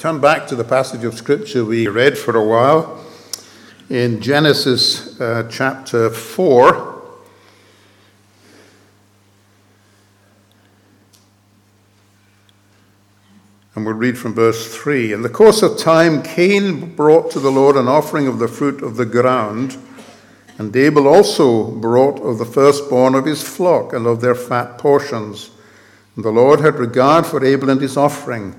Turn 0.00 0.18
back 0.18 0.46
to 0.46 0.56
the 0.56 0.64
passage 0.64 1.04
of 1.04 1.12
Scripture 1.12 1.62
we 1.62 1.86
read 1.86 2.16
for 2.16 2.34
a 2.34 2.42
while 2.42 3.04
in 3.90 4.22
Genesis 4.22 5.20
uh, 5.20 5.46
chapter 5.50 6.08
4. 6.08 7.02
And 13.74 13.84
we'll 13.84 13.92
read 13.92 14.16
from 14.16 14.32
verse 14.32 14.74
3. 14.74 15.12
In 15.12 15.20
the 15.20 15.28
course 15.28 15.60
of 15.60 15.76
time, 15.76 16.22
Cain 16.22 16.94
brought 16.94 17.30
to 17.32 17.38
the 17.38 17.52
Lord 17.52 17.76
an 17.76 17.86
offering 17.86 18.26
of 18.26 18.38
the 18.38 18.48
fruit 18.48 18.82
of 18.82 18.96
the 18.96 19.04
ground, 19.04 19.76
and 20.56 20.74
Abel 20.74 21.08
also 21.08 21.72
brought 21.72 22.18
of 22.20 22.38
the 22.38 22.46
firstborn 22.46 23.14
of 23.14 23.26
his 23.26 23.46
flock 23.46 23.92
and 23.92 24.06
of 24.06 24.22
their 24.22 24.34
fat 24.34 24.78
portions. 24.78 25.50
And 26.16 26.24
the 26.24 26.30
Lord 26.30 26.60
had 26.60 26.76
regard 26.76 27.26
for 27.26 27.44
Abel 27.44 27.68
and 27.68 27.82
his 27.82 27.98
offering 27.98 28.58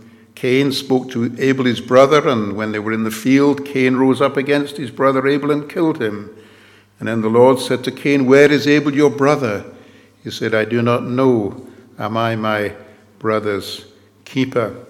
Cain 0.41 0.71
spoke 0.71 1.11
to 1.11 1.35
Abel 1.37 1.65
his 1.65 1.81
brother, 1.81 2.27
and 2.27 2.55
when 2.55 2.71
they 2.71 2.79
were 2.79 2.93
in 2.93 3.03
the 3.03 3.11
field, 3.11 3.63
Cain 3.63 3.97
rose 3.97 4.21
up 4.21 4.37
against 4.37 4.75
his 4.75 4.89
brother 4.89 5.27
Abel 5.27 5.51
and 5.51 5.69
killed 5.69 6.01
him. 6.01 6.35
And 6.97 7.07
then 7.07 7.21
the 7.21 7.29
Lord 7.29 7.59
said 7.59 7.83
to 7.83 7.91
Cain, 7.91 8.25
Where 8.25 8.51
is 8.51 8.65
Abel 8.65 8.91
your 8.91 9.11
brother? 9.11 9.63
He 10.23 10.31
said, 10.31 10.55
I 10.55 10.65
do 10.65 10.81
not 10.81 11.03
know. 11.03 11.67
Am 11.99 12.17
I 12.17 12.35
my 12.35 12.73
brother's 13.19 13.85
keeper? 14.25 14.83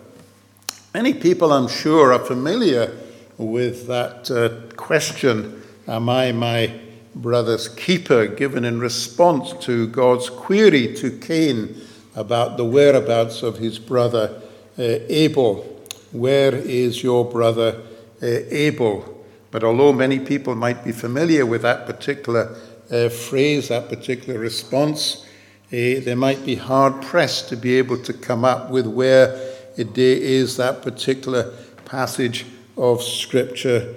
Many 0.93 1.13
people, 1.13 1.51
I'm 1.51 1.67
sure, 1.67 2.13
are 2.13 2.25
familiar 2.25 2.97
with 3.37 3.87
that 3.87 4.31
uh, 4.31 4.73
question, 4.77 5.61
Am 5.85 6.07
I 6.07 6.31
my 6.31 6.79
brother's 7.13 7.67
keeper? 7.67 8.25
given 8.25 8.63
in 8.63 8.79
response 8.79 9.51
to 9.65 9.87
God's 9.87 10.29
query 10.29 10.95
to 10.95 11.11
Cain 11.19 11.75
about 12.15 12.55
the 12.55 12.63
whereabouts 12.63 13.43
of 13.43 13.57
his 13.57 13.79
brother 13.79 14.40
Abel, 14.81 15.81
where 16.11 16.55
is 16.55 17.03
your 17.03 17.25
brother 17.29 17.81
uh, 18.21 18.25
Abel? 18.25 19.25
But 19.51 19.63
although 19.63 19.93
many 19.93 20.19
people 20.19 20.55
might 20.55 20.83
be 20.83 20.91
familiar 20.91 21.45
with 21.45 21.61
that 21.63 21.85
particular 21.85 22.55
uh, 22.89 23.09
phrase, 23.09 23.67
that 23.67 23.89
particular 23.89 24.39
response, 24.39 25.25
they 25.69 26.15
might 26.15 26.45
be 26.45 26.55
hard 26.55 27.01
pressed 27.01 27.47
to 27.49 27.55
be 27.55 27.77
able 27.77 27.97
to 28.03 28.11
come 28.11 28.43
up 28.43 28.69
with 28.69 28.85
where 28.85 29.35
it 29.77 29.97
is 29.97 30.57
that 30.57 30.81
particular 30.81 31.53
passage 31.85 32.45
of 32.75 33.01
Scripture 33.01 33.95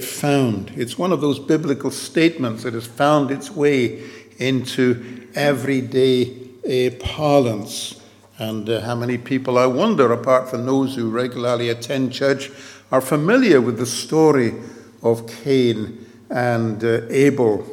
found. 0.00 0.72
It's 0.76 0.98
one 0.98 1.12
of 1.12 1.20
those 1.20 1.38
biblical 1.38 1.90
statements 1.90 2.64
that 2.64 2.74
has 2.74 2.86
found 2.86 3.30
its 3.30 3.50
way 3.50 4.02
into 4.38 5.26
everyday 5.34 6.90
parlance. 7.00 8.00
And 8.38 8.68
uh, 8.68 8.82
how 8.82 8.94
many 8.94 9.16
people, 9.16 9.56
I 9.56 9.66
wonder, 9.66 10.12
apart 10.12 10.50
from 10.50 10.66
those 10.66 10.94
who 10.94 11.10
regularly 11.10 11.70
attend 11.70 12.12
church, 12.12 12.50
are 12.92 13.00
familiar 13.00 13.60
with 13.60 13.78
the 13.78 13.86
story 13.86 14.54
of 15.02 15.26
Cain 15.26 16.06
and 16.28 16.84
uh, 16.84 17.02
Abel. 17.08 17.64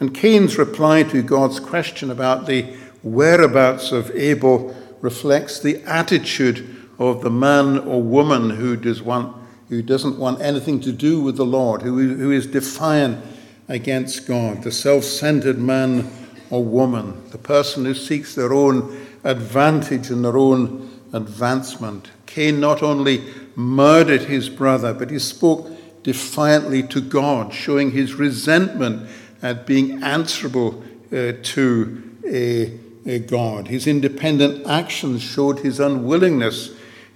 And 0.00 0.14
Cain's 0.14 0.56
reply 0.58 1.02
to 1.04 1.22
God's 1.22 1.60
question 1.60 2.10
about 2.10 2.46
the 2.46 2.62
whereabouts 3.02 3.92
of 3.92 4.10
Abel 4.12 4.74
reflects 5.00 5.60
the 5.60 5.82
attitude 5.84 6.76
of 6.98 7.22
the 7.22 7.30
man 7.30 7.78
or 7.78 8.02
woman 8.02 8.50
who, 8.50 8.76
does 8.76 9.02
want, 9.02 9.36
who 9.68 9.82
doesn't 9.82 10.18
want 10.18 10.40
anything 10.40 10.80
to 10.80 10.92
do 10.92 11.20
with 11.20 11.36
the 11.36 11.44
Lord, 11.44 11.82
who, 11.82 12.14
who 12.14 12.30
is 12.30 12.46
defiant 12.46 13.22
against 13.68 14.26
God, 14.26 14.62
the 14.62 14.72
self 14.72 15.04
centered 15.04 15.58
man 15.58 16.10
or 16.50 16.64
woman, 16.64 17.28
the 17.30 17.38
person 17.38 17.84
who 17.84 17.94
seeks 17.94 18.34
their 18.34 18.52
own 18.52 19.05
advantage 19.26 20.10
in 20.10 20.22
their 20.22 20.36
own 20.36 21.00
advancement. 21.12 22.10
Cain 22.26 22.60
not 22.60 22.82
only 22.82 23.24
murdered 23.56 24.22
his 24.22 24.48
brother, 24.48 24.94
but 24.94 25.10
he 25.10 25.18
spoke 25.18 25.70
defiantly 26.02 26.82
to 26.84 27.00
God, 27.00 27.52
showing 27.52 27.90
his 27.90 28.14
resentment 28.14 29.08
at 29.42 29.66
being 29.66 30.02
answerable 30.02 30.82
uh, 31.12 31.32
to 31.42 32.02
a, 32.24 32.78
a, 33.04 33.18
God. 33.18 33.68
His 33.68 33.86
independent 33.86 34.66
actions 34.66 35.22
showed 35.22 35.60
his 35.60 35.80
unwillingness 35.80 36.70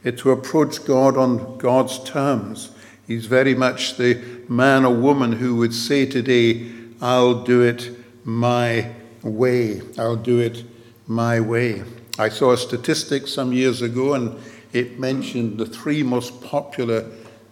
uh, 0.04 0.10
to 0.12 0.30
approach 0.32 0.84
God 0.84 1.16
on 1.16 1.58
God's 1.58 2.02
terms. 2.02 2.72
He's 3.06 3.26
very 3.26 3.54
much 3.54 3.96
the 3.96 4.20
man 4.48 4.84
or 4.84 4.94
woman 4.94 5.32
who 5.32 5.56
would 5.56 5.74
say 5.74 6.06
today, 6.06 6.70
I'll 7.00 7.44
do 7.44 7.62
it 7.62 7.90
my 8.24 8.92
way. 9.22 9.82
I'll 9.98 10.16
do 10.16 10.38
it 10.38 10.64
my 11.06 11.40
way. 11.40 11.82
I 12.18 12.28
saw 12.28 12.52
a 12.52 12.56
statistic 12.56 13.26
some 13.26 13.52
years 13.52 13.82
ago, 13.82 14.14
and 14.14 14.38
it 14.72 14.98
mentioned 14.98 15.58
the 15.58 15.66
three 15.66 16.02
most 16.02 16.42
popular 16.42 17.06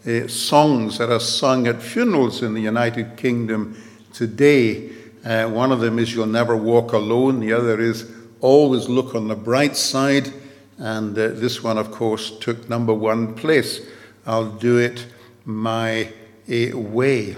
uh, 0.06 0.28
songs 0.28 0.98
that 0.98 1.10
are 1.10 1.20
sung 1.20 1.66
at 1.66 1.82
funerals 1.82 2.42
in 2.42 2.54
the 2.54 2.60
United 2.60 3.16
Kingdom 3.16 3.80
today. 4.12 4.90
Uh, 5.24 5.48
one 5.48 5.72
of 5.72 5.80
them 5.80 5.98
is 5.98 6.14
You'll 6.14 6.26
Never 6.26 6.56
Walk 6.56 6.92
Alone, 6.92 7.40
the 7.40 7.52
other 7.52 7.80
is 7.80 8.10
Always 8.40 8.88
Look 8.88 9.14
on 9.14 9.28
the 9.28 9.34
Bright 9.34 9.76
Side, 9.76 10.32
and 10.78 11.18
uh, 11.18 11.28
this 11.28 11.62
one, 11.62 11.78
of 11.78 11.90
course, 11.90 12.38
took 12.38 12.68
number 12.68 12.94
one 12.94 13.34
place. 13.34 13.80
I'll 14.26 14.52
do 14.52 14.78
it 14.78 15.06
my 15.44 16.12
uh, 16.50 16.78
way. 16.78 17.36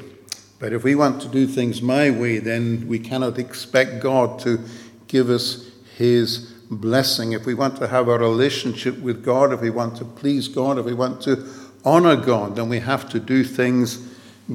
But 0.58 0.74
if 0.74 0.84
we 0.84 0.94
want 0.94 1.22
to 1.22 1.28
do 1.28 1.46
things 1.46 1.80
my 1.80 2.10
way, 2.10 2.38
then 2.38 2.86
we 2.86 2.98
cannot 2.98 3.38
expect 3.38 4.02
God 4.02 4.38
to 4.40 4.60
give 5.06 5.30
us 5.30 5.70
His 5.96 6.49
blessing, 6.70 7.32
if 7.32 7.46
we 7.46 7.54
want 7.54 7.76
to 7.78 7.88
have 7.88 8.08
a 8.08 8.16
relationship 8.18 8.98
with 9.00 9.24
God, 9.24 9.52
if 9.52 9.60
we 9.60 9.70
want 9.70 9.96
to 9.96 10.04
please 10.04 10.46
God, 10.46 10.78
if 10.78 10.84
we 10.84 10.94
want 10.94 11.20
to 11.22 11.44
honor 11.84 12.16
God, 12.16 12.56
then 12.56 12.68
we 12.68 12.78
have 12.78 13.08
to 13.10 13.18
do 13.18 13.42
things 13.42 14.08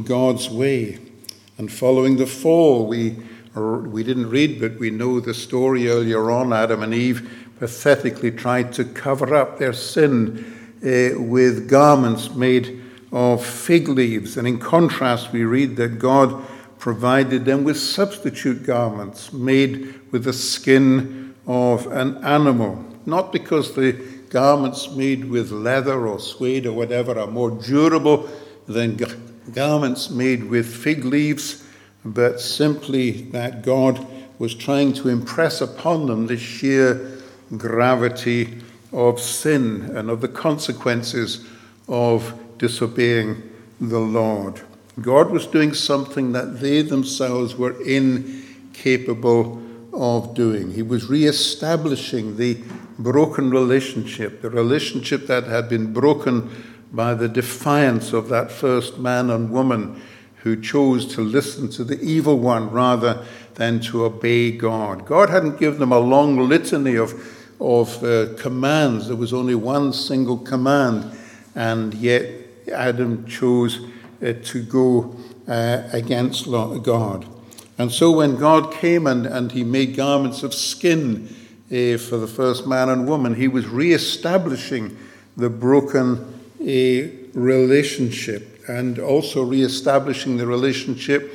God's 0.04 0.50
way. 0.50 1.00
And 1.58 1.72
following 1.72 2.18
the 2.18 2.26
fall, 2.26 2.88
we, 2.88 3.18
we 3.56 4.04
didn't 4.04 4.30
read, 4.30 4.60
but 4.60 4.80
we 4.80 4.90
know 4.92 5.20
the 5.20 5.34
story 5.34 5.90
earlier 5.90 6.32
on. 6.32 6.54
Adam 6.54 6.84
and 6.84 6.94
Eve 6.94 7.30
pathetically 7.60 8.32
tried 8.32 8.74
to 8.74 8.86
cover 8.86 9.36
up 9.36 9.58
their 9.58 9.74
sin 9.74 10.54
uh, 10.84 11.20
with 11.22 11.70
garments 11.70 12.32
made 12.32 12.82
of 13.12 13.46
fig 13.46 13.88
leaves. 13.88 14.36
And 14.38 14.48
in 14.48 14.60
contrast, 14.60 15.32
we 15.32 15.44
read 15.44 15.78
that 15.78 16.00
God 16.00 16.46
provided 16.80 17.46
them 17.46 17.64
with 17.64 17.80
substitute 17.80 18.64
garments 18.64 19.32
made 19.32 20.00
with 20.12 20.26
the 20.26 20.34
skin 20.34 21.25
of 21.48 21.88
an 21.88 22.18
animal, 22.24 22.84
not 23.06 23.32
because 23.32 23.74
the 23.74 23.94
garments 24.30 24.92
made 24.92 25.26
with 25.26 25.52
leather 25.52 26.08
or 26.08 26.20
suede 26.20 26.66
or 26.66 26.74
whatever 26.74 27.18
are 27.20 27.28
more 27.28 27.52
durable 27.52 28.28
than 28.68 29.00
garments 29.54 30.10
made 30.10 30.44
with 30.44 30.66
fig 30.66 31.06
leaves, 31.06 31.64
but 32.04 32.40
simply 32.40 33.24
that 33.32 33.64
God 33.64 34.06
was 34.40 34.54
trying 34.54 34.94
to 34.94 35.10
impress 35.10 35.62
upon 35.62 36.08
them 36.08 36.28
the 36.28 36.38
sheer 36.38 37.20
gravity 37.58 38.62
of 38.92 39.20
sin 39.20 39.92
and 39.96 40.10
of 40.10 40.22
the 40.22 40.28
consequences 40.28 41.46
of 41.88 42.34
disobeying 42.58 43.42
the 43.80 44.00
Lord. 44.00 44.62
God 45.02 45.30
was 45.30 45.46
doing 45.46 45.74
something 45.74 46.32
that 46.32 46.60
they 46.60 46.82
themselves 46.82 47.56
were 47.56 47.80
incapable 47.82 49.62
of 49.96 50.34
doing. 50.34 50.72
He 50.72 50.82
was 50.82 51.10
re-establishing 51.10 52.38
the 52.38 52.62
broken 53.00 53.50
relationship, 53.50 54.42
the 54.42 54.50
relationship 54.50 55.28
that 55.28 55.46
had 55.46 55.70
been 55.70 55.94
broken 55.94 56.50
by 56.92 57.14
the 57.14 57.28
defiance 57.28 58.14
of 58.14 58.30
that 58.30 58.52
first 58.52 58.98
man 58.98 59.30
and 59.30 59.50
woman 59.50 60.02
who 60.38 60.62
chose 60.62 61.14
to 61.16 61.22
listen 61.22 61.70
to 61.70 61.84
the 61.84 62.00
evil 62.02 62.38
one 62.38 62.70
rather 62.70 63.26
than 63.56 63.80
to 63.80 64.06
obey 64.06 64.52
God. 64.52 65.06
God 65.06 65.30
hadn't 65.30 65.60
given 65.60 65.80
them 65.80 65.92
a 65.92 66.00
long 66.00 66.38
litany 66.38 66.96
of, 66.96 67.14
of 67.60 68.04
uh, 68.04 68.34
commands, 68.38 69.08
there 69.08 69.16
was 69.16 69.34
only 69.34 69.56
one 69.56 69.92
single 69.92 70.38
command, 70.38 71.18
and 71.56 71.94
yet 71.96 72.30
Adam 72.72 73.26
chose 73.26 73.80
uh, 74.22 74.34
to 74.44 74.62
go 74.62 75.16
uh, 75.48 75.84
against 75.92 76.46
God. 76.46 77.26
And 77.78 77.92
so 77.92 78.12
when 78.12 78.38
God 78.38 78.72
came 78.72 79.06
and, 79.06 79.26
and 79.26 79.52
he 79.52 79.64
made 79.64 79.96
garments 79.96 80.44
of 80.44 80.54
skin 80.54 81.28
uh, 81.68 81.98
for 81.98 82.18
the 82.18 82.28
first 82.28 82.66
man 82.66 82.90
and 82.90 83.08
woman, 83.08 83.36
he 83.36 83.48
was 83.48 83.68
re-establishing 83.68 84.98
the 85.36 85.50
broken 85.50 86.20
uh, 86.62 87.30
relationship. 87.34 88.56
and 88.68 89.00
also 89.00 89.44
re-establishing 89.44 90.38
the 90.38 90.48
relationship 90.48 91.32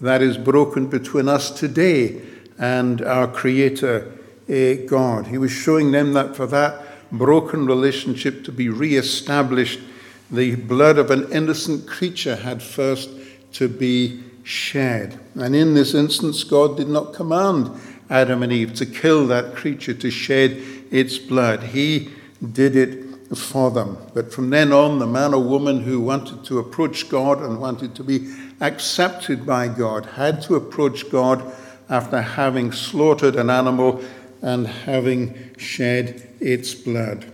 that 0.00 0.22
is 0.22 0.38
broken 0.38 0.86
between 0.86 1.28
us 1.28 1.50
today 1.50 2.20
and 2.58 3.02
our 3.02 3.26
Creator, 3.26 4.10
eh, 4.48 4.74
God. 4.86 5.26
He 5.26 5.38
was 5.38 5.50
showing 5.50 5.92
them 5.92 6.14
that 6.14 6.36
for 6.36 6.46
that 6.46 6.82
broken 7.12 7.66
relationship 7.66 8.44
to 8.44 8.52
be 8.52 8.68
re-established, 8.68 9.80
the 10.30 10.54
blood 10.54 10.96
of 10.96 11.10
an 11.10 11.30
innocent 11.32 11.86
creature 11.86 12.36
had 12.36 12.62
first 12.62 13.10
to 13.54 13.68
be 13.68 14.22
shed. 14.42 15.18
And 15.34 15.54
in 15.54 15.74
this 15.74 15.94
instance, 15.94 16.44
God 16.44 16.76
did 16.76 16.88
not 16.88 17.14
command 17.14 17.70
Adam 18.08 18.42
and 18.42 18.52
Eve 18.52 18.74
to 18.74 18.86
kill 18.86 19.26
that 19.28 19.54
creature, 19.54 19.94
to 19.94 20.10
shed 20.10 20.62
its 20.90 21.18
blood. 21.18 21.62
He 21.62 22.10
did 22.52 22.74
it 22.76 23.36
for 23.36 23.70
them. 23.70 23.96
But 24.12 24.32
from 24.32 24.50
then 24.50 24.72
on, 24.72 24.98
the 24.98 25.06
man 25.06 25.34
or 25.34 25.42
woman 25.42 25.82
who 25.82 26.00
wanted 26.00 26.44
to 26.46 26.58
approach 26.58 27.08
God 27.08 27.40
and 27.40 27.60
wanted 27.60 27.94
to 27.94 28.04
be 28.04 28.34
accepted 28.60 29.46
by 29.46 29.68
God 29.68 30.04
had 30.04 30.42
to 30.42 30.56
approach 30.56 31.10
God 31.10 31.52
after 31.88 32.20
having 32.20 32.72
slaughtered 32.72 33.36
an 33.36 33.50
animal 33.50 34.02
and 34.42 34.66
having 34.66 35.54
shed 35.56 36.28
its 36.40 36.74
blood. 36.74 37.26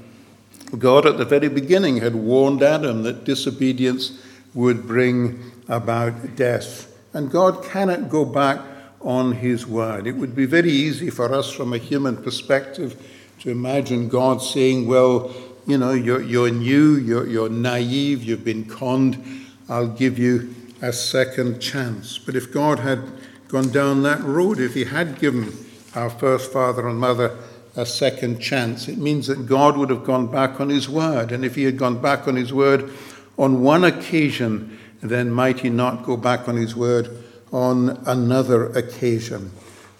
God, 0.78 1.06
at 1.06 1.18
the 1.18 1.24
very 1.24 1.48
beginning, 1.48 1.98
had 1.98 2.14
warned 2.14 2.62
Adam 2.62 3.02
that 3.04 3.24
disobedience 3.24 4.20
would 4.52 4.86
bring 4.86 5.52
about 5.68 6.36
death. 6.36 6.92
And 7.16 7.30
God 7.30 7.64
cannot 7.64 8.10
go 8.10 8.26
back 8.26 8.60
on 9.00 9.32
his 9.32 9.66
word. 9.66 10.06
It 10.06 10.16
would 10.16 10.36
be 10.36 10.44
very 10.44 10.70
easy 10.70 11.08
for 11.08 11.32
us 11.32 11.50
from 11.50 11.72
a 11.72 11.78
human 11.78 12.14
perspective 12.18 13.02
to 13.40 13.50
imagine 13.50 14.10
God 14.10 14.42
saying, 14.42 14.86
Well, 14.86 15.34
you 15.66 15.78
know, 15.78 15.92
you're, 15.92 16.20
you're 16.20 16.50
new, 16.50 16.96
you're, 16.96 17.26
you're 17.26 17.48
naive, 17.48 18.22
you've 18.22 18.44
been 18.44 18.66
conned, 18.66 19.46
I'll 19.66 19.88
give 19.88 20.18
you 20.18 20.54
a 20.82 20.92
second 20.92 21.58
chance. 21.58 22.18
But 22.18 22.36
if 22.36 22.52
God 22.52 22.80
had 22.80 23.00
gone 23.48 23.70
down 23.70 24.02
that 24.02 24.20
road, 24.20 24.60
if 24.60 24.74
He 24.74 24.84
had 24.84 25.18
given 25.18 25.54
our 25.94 26.10
first 26.10 26.52
father 26.52 26.86
and 26.86 26.98
mother 26.98 27.34
a 27.76 27.86
second 27.86 28.40
chance, 28.40 28.88
it 28.88 28.98
means 28.98 29.26
that 29.28 29.46
God 29.46 29.78
would 29.78 29.88
have 29.88 30.04
gone 30.04 30.26
back 30.26 30.60
on 30.60 30.68
His 30.68 30.86
word. 30.86 31.32
And 31.32 31.46
if 31.46 31.54
He 31.54 31.64
had 31.64 31.78
gone 31.78 31.98
back 32.02 32.28
on 32.28 32.36
His 32.36 32.52
word 32.52 32.92
on 33.38 33.62
one 33.62 33.84
occasion, 33.84 34.78
then 35.08 35.30
might 35.30 35.60
He 35.60 35.70
not 35.70 36.04
go 36.04 36.16
back 36.16 36.48
on 36.48 36.56
His 36.56 36.74
word 36.76 37.08
on 37.52 37.90
another 38.06 38.66
occasion? 38.66 39.52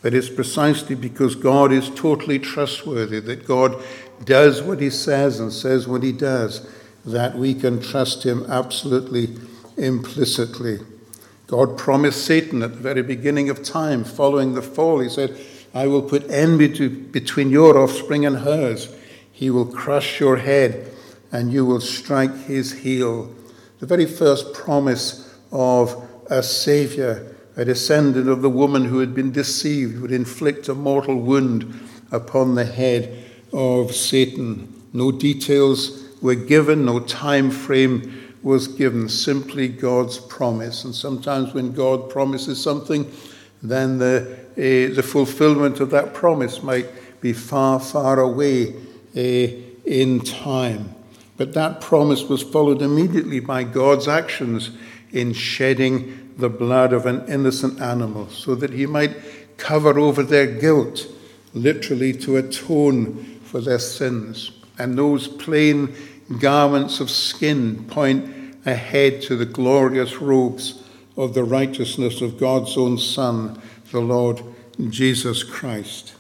But 0.03 0.15
it's 0.15 0.31
precisely 0.31 0.95
because 0.95 1.35
God 1.35 1.73
is 1.73 1.91
totally 1.91 2.39
trustworthy, 2.39 3.19
that 3.21 3.47
God 3.47 3.83
does 4.25 4.63
what 4.63 4.81
he 4.81 4.91
says 4.91 5.41
and 5.41 5.53
says 5.53 5.89
what 5.89 6.03
he 6.03 6.13
does, 6.13 6.69
that 7.05 7.37
we 7.37 7.55
can 7.55 7.81
trust 7.81 8.25
him 8.25 8.45
absolutely 8.49 9.37
implicitly. 9.77 10.79
God 11.47 11.79
promised 11.79 12.25
Satan 12.25 12.63
at 12.63 12.73
the 12.73 12.81
very 12.81 13.03
beginning 13.03 13.51
of 13.51 13.63
time, 13.63 14.05
following 14.05 14.55
the 14.55 14.63
fall, 14.63 15.01
he 15.01 15.09
said, 15.09 15.37
I 15.75 15.87
will 15.87 16.03
put 16.03 16.31
enmity 16.31 16.89
between 16.89 17.51
your 17.51 17.79
offspring 17.79 18.25
and 18.25 18.39
hers. 18.39 18.95
He 19.31 19.51
will 19.51 19.67
crush 19.67 20.21
your 20.21 20.39
head 20.39 20.91
and 21.31 21.53
you 21.53 21.67
will 21.67 21.81
strike 21.81 22.35
his 22.45 22.73
heel. 22.73 23.35
The 23.79 23.87
very 23.87 24.07
first 24.07 24.55
promise 24.55 25.39
of 25.53 26.03
a 26.31 26.43
Savior, 26.43 27.37
a 27.57 27.65
descendant 27.65 28.29
of 28.29 28.41
the 28.41 28.51
woman 28.51 28.87
who 28.87 29.01
had 29.01 29.15
been 29.15 29.33
deceived, 29.33 30.01
would 30.01 30.13
inflict 30.13 30.69
a 30.69 30.75
mortal 30.75 31.17
wound 31.17 31.79
upon 32.11 32.55
the 32.55 32.65
head 32.65 33.25
of 33.53 33.95
Satan. 33.95 34.83
No 34.95 35.13
details 35.13 36.05
were 36.23 36.35
given, 36.35 36.87
no 36.87 37.01
time 37.01 37.51
frame 37.51 38.35
was 38.43 38.67
given, 38.67 39.11
simply 39.11 39.69
God's 39.69 40.19
promise. 40.19 40.85
And 40.85 40.95
sometimes 40.95 41.53
when 41.53 41.73
God 41.73 42.09
promises 42.09 42.63
something, 42.63 43.11
then 43.63 43.99
the, 43.99 44.39
uh, 44.53 44.95
the 44.95 45.03
fulfillment 45.03 45.81
of 45.81 45.91
that 45.91 46.15
promise 46.15 46.63
might 46.63 46.87
be 47.21 47.35
far, 47.35 47.79
far 47.79 48.21
away 48.21 48.75
uh, 49.15 49.51
in 49.85 50.21
time. 50.21 50.96
But 51.37 51.55
that 51.55 51.81
promise 51.81 52.25
was 52.25 52.43
followed 52.43 52.83
immediately 52.83 53.41
by 53.41 53.65
God's 53.65 54.09
actions 54.09 54.71
in 55.13 55.33
shedding 55.33 56.35
the 56.39 56.49
blood 56.49 56.93
of 56.93 57.07
an 57.07 57.27
innocent 57.29 57.81
animal 57.81 58.29
so 58.29 58.55
that 58.55 58.73
he 58.73 58.87
might 58.87 59.17
cover 59.57 59.99
over 59.99 60.23
their 60.23 60.47
guilt, 60.47 61.07
literally 61.55 62.13
to 62.13 62.37
atone 62.37 63.25
for 63.45 63.61
their 63.61 63.79
sins. 63.79 64.53
And 64.79 64.99
those 64.99 65.29
plain 65.29 65.95
garments 66.39 67.01
of 67.01 67.11
skin 67.11 67.85
point 67.85 68.33
ahead 68.67 69.23
to 69.23 69.37
the 69.37 69.47
glorious 69.47 70.17
robes 70.17 70.83
of 71.17 71.35
the 71.35 71.45
righteousness 71.45 72.21
of 72.21 72.39
God's 72.39 72.77
own 72.77 72.99
Son, 72.99 73.61
the 73.91 74.01
Lord 74.01 74.43
Jesus 74.91 75.43
Christ. 75.43 76.15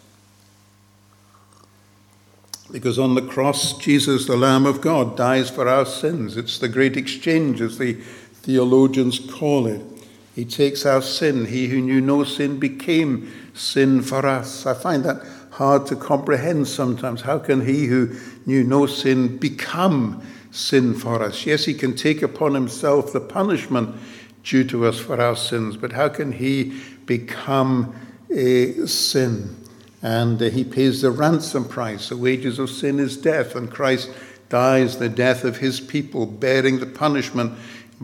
Because 2.76 2.99
on 2.99 3.14
the 3.14 3.23
cross, 3.23 3.73
Jesus, 3.78 4.26
the 4.26 4.37
Lamb 4.37 4.67
of 4.67 4.82
God, 4.82 5.17
dies 5.17 5.49
for 5.49 5.67
our 5.67 5.87
sins. 5.87 6.37
It's 6.37 6.58
the 6.58 6.69
great 6.69 6.94
exchange, 6.94 7.62
as 7.62 7.78
the 7.78 7.94
theologians 7.94 9.19
call 9.19 9.67
it. 9.67 9.81
He 10.34 10.44
takes 10.44 10.84
our 10.84 11.00
sin. 11.00 11.46
He 11.46 11.69
who 11.69 11.81
knew 11.81 12.02
no 12.02 12.23
sin 12.23 12.58
became 12.58 13.32
sin 13.55 14.02
for 14.02 14.26
us. 14.26 14.67
I 14.67 14.75
find 14.75 15.05
that 15.05 15.26
hard 15.52 15.87
to 15.87 15.96
comprehend 15.96 16.69
sometimes. 16.69 17.23
How 17.23 17.38
can 17.38 17.64
he 17.64 17.87
who 17.87 18.14
knew 18.44 18.62
no 18.62 18.84
sin 18.84 19.38
become 19.38 20.23
sin 20.50 20.93
for 20.93 21.23
us? 21.23 21.46
Yes, 21.46 21.64
he 21.64 21.73
can 21.73 21.96
take 21.96 22.20
upon 22.20 22.52
himself 22.52 23.11
the 23.11 23.23
punishment 23.23 23.96
due 24.44 24.64
to 24.64 24.84
us 24.84 24.99
for 24.99 25.19
our 25.19 25.34
sins, 25.34 25.78
but 25.78 25.93
how 25.93 26.11
can 26.11 26.31
he 26.31 26.78
become 27.06 27.94
a 28.28 28.87
sin? 28.87 29.56
And 30.06 30.41
uh, 30.41 30.50
he 30.50 30.62
pays 30.62 31.03
the 31.03 31.11
ransom 31.11 31.64
price. 31.64 32.11
The 32.11 32.17
wages 32.17 32.61
of 32.61 32.70
sin 32.70 33.00
is 33.00 33.17
death, 33.17 33.56
and 33.56 33.69
Christ 33.69 34.08
dies 34.49 34.99
the 34.99 35.08
death 35.08 35.43
of 35.43 35.56
his 35.56 35.81
people, 35.81 36.26
bearing 36.26 36.79
the 36.79 36.87
punishment 36.87 37.58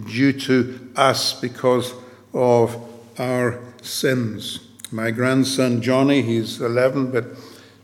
due 0.08 0.32
to 0.32 0.90
us 0.96 1.32
because 1.40 1.94
of 2.34 2.76
our 3.20 3.60
sins. 3.82 4.58
My 4.90 5.12
grandson 5.12 5.81
Johnny, 5.81 6.22
he's 6.22 6.60
11, 6.60 7.12
but 7.12 7.25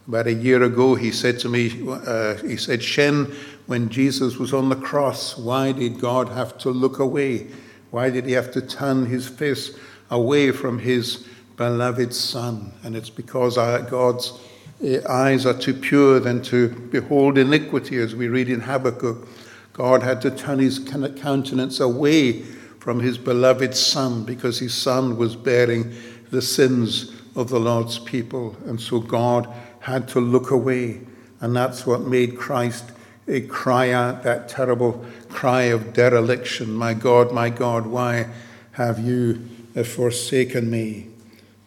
about 0.09 0.27
a 0.27 0.35
year 0.35 0.65
ago 0.65 0.97
he 0.97 1.13
said 1.13 1.39
to 1.39 1.49
me, 1.49 1.89
uh, 1.89 2.35
he 2.39 2.57
said, 2.57 2.83
Shen, 2.83 3.27
when 3.67 3.89
Jesus 3.89 4.37
was 4.37 4.53
on 4.53 4.69
the 4.69 4.75
cross, 4.75 5.39
why 5.39 5.71
did 5.71 6.01
God 6.01 6.31
have 6.31 6.59
to 6.59 6.71
look 6.71 6.99
away? 6.99 7.47
Why 7.93 8.11
did 8.11 8.27
he 8.27 8.33
have 8.33 8.51
to 8.55 8.63
turn 8.63 9.07
his 9.07 9.29
face 9.29 9.79
away 10.11 10.51
from 10.51 10.81
his 10.81 11.25
beloved 11.59 12.15
Son? 12.15 12.73
And 12.83 12.97
it's 12.97 13.11
because 13.11 13.59
our, 13.59 13.83
God's 13.83 14.33
uh, 14.83 15.01
eyes 15.07 15.45
are 15.45 15.59
too 15.59 15.75
pure 15.75 16.21
than 16.21 16.41
to 16.45 16.69
behold 16.69 17.37
iniquity, 17.37 17.99
as 17.99 18.15
we 18.15 18.29
read 18.29 18.49
in 18.49 18.61
Habakkuk. 18.61 19.29
God 19.75 20.03
had 20.03 20.23
to 20.23 20.31
turn 20.31 20.61
his 20.61 20.79
countenance 20.79 21.79
away 21.79 22.43
from 22.79 23.01
his 23.01 23.19
beloved 23.19 23.77
Son 23.77 24.25
because 24.25 24.59
his 24.59 24.73
Son 24.73 25.17
was 25.19 25.37
bearing 25.37 25.93
the 26.31 26.41
sins 26.41 27.13
of 27.37 27.49
the 27.49 27.61
Lord's 27.61 27.99
people. 27.99 28.57
And 28.67 28.81
so 28.81 29.01
God 29.01 29.49
had 29.81 30.09
to 30.09 30.21
look 30.21 30.51
away. 30.51 31.01
And 31.41 31.55
that's 31.55 31.87
what 31.87 32.01
made 32.01 32.37
Christ 32.37 32.91
a 33.29 33.43
cry 33.43 33.91
out, 33.91 34.23
that 34.23 34.49
terrible 34.49 35.05
cry 35.29 35.65
of 35.65 35.93
dereliction 35.93 36.73
My 36.73 36.95
God, 36.95 37.33
my 37.33 37.51
God, 37.51 37.87
why 37.87 38.29
have 38.73 38.99
you 38.99 39.47
forsaken 39.85 40.71
me? 40.71 41.09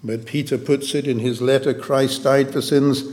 But 0.04 0.26
Peter 0.26 0.58
puts 0.58 0.96
it 0.96 1.08
in 1.08 1.20
his 1.20 1.42
letter 1.42 1.74
Christ 1.74 2.24
died 2.24 2.52
for 2.52 2.62
sins 2.62 3.04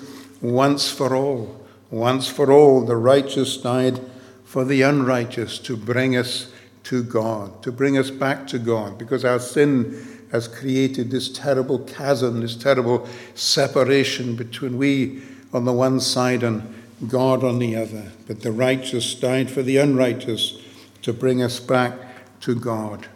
once 0.41 0.91
for 0.91 1.15
all. 1.15 1.67
Once 1.91 2.29
for 2.29 2.53
all, 2.53 2.85
the 2.85 2.97
righteous 2.97 3.57
died 3.57 4.01
for 4.45 4.65
the 4.65 4.83
unrighteous 4.83 5.59
to 5.61 5.77
bring 5.77 6.17
us 6.17 6.51
to 6.85 7.03
God, 7.03 7.63
to 7.63 7.73
bring 7.73 7.99
us 7.99 8.11
back 8.11 8.47
to 8.49 8.59
God, 8.59 8.99
because 8.99 9.25
our 9.25 9.39
sin 9.39 10.07
has 10.33 10.49
created 10.49 11.11
this 11.11 11.29
terrible 11.29 11.79
chasm, 11.81 12.41
this 12.41 12.57
terrible 12.57 13.09
separation 13.35 14.37
between 14.37 14.77
we 14.77 15.23
on 15.53 15.65
the 15.65 15.73
one 15.73 16.01
side 16.01 16.43
and 16.43 16.75
God 17.07 17.45
on 17.45 17.59
the 17.59 17.77
other. 17.77 18.13
But 18.27 18.43
the 18.43 18.53
righteous 18.53 19.15
died 19.15 19.51
for 19.51 19.63
the 19.63 19.79
unrighteous 19.79 20.61
to 21.03 21.13
bring 21.13 21.43
us 21.43 21.61
back 21.61 21.95
to 22.41 22.55
God. 22.55 23.07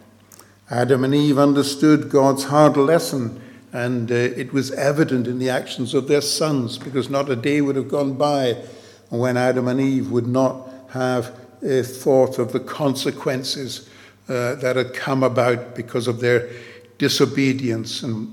Adam 0.69 1.03
and 1.03 1.13
Eve 1.13 1.37
understood 1.37 2.09
God's 2.09 2.45
hard 2.45 2.77
lesson, 2.77 3.41
and 3.73 4.11
uh, 4.11 4.15
it 4.15 4.53
was 4.53 4.71
evident 4.71 5.27
in 5.27 5.39
the 5.39 5.49
actions 5.49 5.95
of 5.95 6.07
their 6.07 6.21
sons, 6.21 6.77
because 6.77 7.09
not 7.09 7.29
a 7.29 7.35
day 7.35 7.59
would 7.59 7.75
have 7.75 7.89
gone 7.89 8.13
by 8.13 8.53
when 9.09 9.35
Adam 9.35 9.67
and 9.67 9.81
Eve 9.81 10.11
would 10.11 10.27
not 10.27 10.69
have 10.91 11.35
uh, 11.65 11.81
thought 11.81 12.37
of 12.37 12.53
the 12.53 12.59
consequences 12.59 13.89
uh, 14.29 14.55
that 14.55 14.75
had 14.75 14.93
come 14.93 15.23
about 15.23 15.75
because 15.75 16.07
of 16.07 16.19
their 16.19 16.49
disobedience 16.99 18.03
and, 18.03 18.31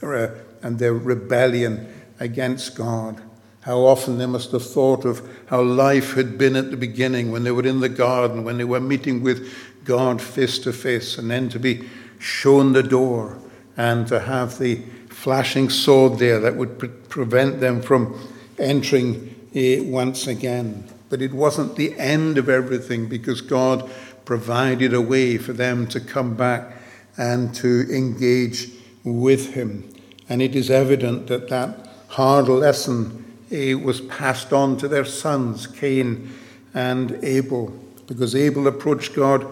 re- 0.00 0.30
and 0.62 0.78
their 0.78 0.94
rebellion 0.94 1.92
against 2.20 2.76
God. 2.76 3.20
How 3.62 3.78
often 3.78 4.18
they 4.18 4.26
must 4.26 4.52
have 4.52 4.64
thought 4.64 5.04
of 5.04 5.28
how 5.46 5.62
life 5.62 6.14
had 6.14 6.38
been 6.38 6.54
at 6.54 6.70
the 6.70 6.76
beginning 6.76 7.32
when 7.32 7.42
they 7.42 7.50
were 7.50 7.66
in 7.66 7.80
the 7.80 7.88
garden, 7.88 8.44
when 8.44 8.56
they 8.56 8.64
were 8.64 8.80
meeting 8.80 9.22
with 9.22 9.52
God 9.84 10.22
face 10.22 10.58
to 10.60 10.72
face 10.72 11.18
and 11.18 11.28
then 11.30 11.48
to 11.48 11.58
be 11.58 11.88
shown 12.18 12.72
the 12.72 12.82
door 12.82 13.36
and 13.80 14.06
to 14.06 14.20
have 14.20 14.58
the 14.58 14.76
flashing 15.08 15.70
sword 15.70 16.18
there 16.18 16.38
that 16.38 16.54
would 16.54 16.78
pre- 16.78 16.90
prevent 17.08 17.60
them 17.60 17.80
from 17.80 18.14
entering 18.58 19.34
uh, 19.56 19.82
once 19.84 20.26
again. 20.26 20.84
But 21.08 21.22
it 21.22 21.32
wasn't 21.32 21.76
the 21.76 21.98
end 21.98 22.36
of 22.36 22.50
everything 22.50 23.08
because 23.08 23.40
God 23.40 23.90
provided 24.26 24.92
a 24.92 25.00
way 25.00 25.38
for 25.38 25.54
them 25.54 25.86
to 25.88 25.98
come 25.98 26.34
back 26.34 26.74
and 27.16 27.54
to 27.54 27.86
engage 27.90 28.68
with 29.02 29.54
Him. 29.54 29.88
And 30.28 30.42
it 30.42 30.54
is 30.54 30.70
evident 30.70 31.28
that 31.28 31.48
that 31.48 31.88
hard 32.08 32.48
lesson 32.48 33.24
uh, 33.50 33.78
was 33.78 34.02
passed 34.02 34.52
on 34.52 34.76
to 34.76 34.88
their 34.88 35.06
sons, 35.06 35.66
Cain 35.66 36.30
and 36.74 37.18
Abel, 37.22 37.72
because 38.06 38.34
Abel 38.34 38.66
approached 38.66 39.16
God 39.16 39.46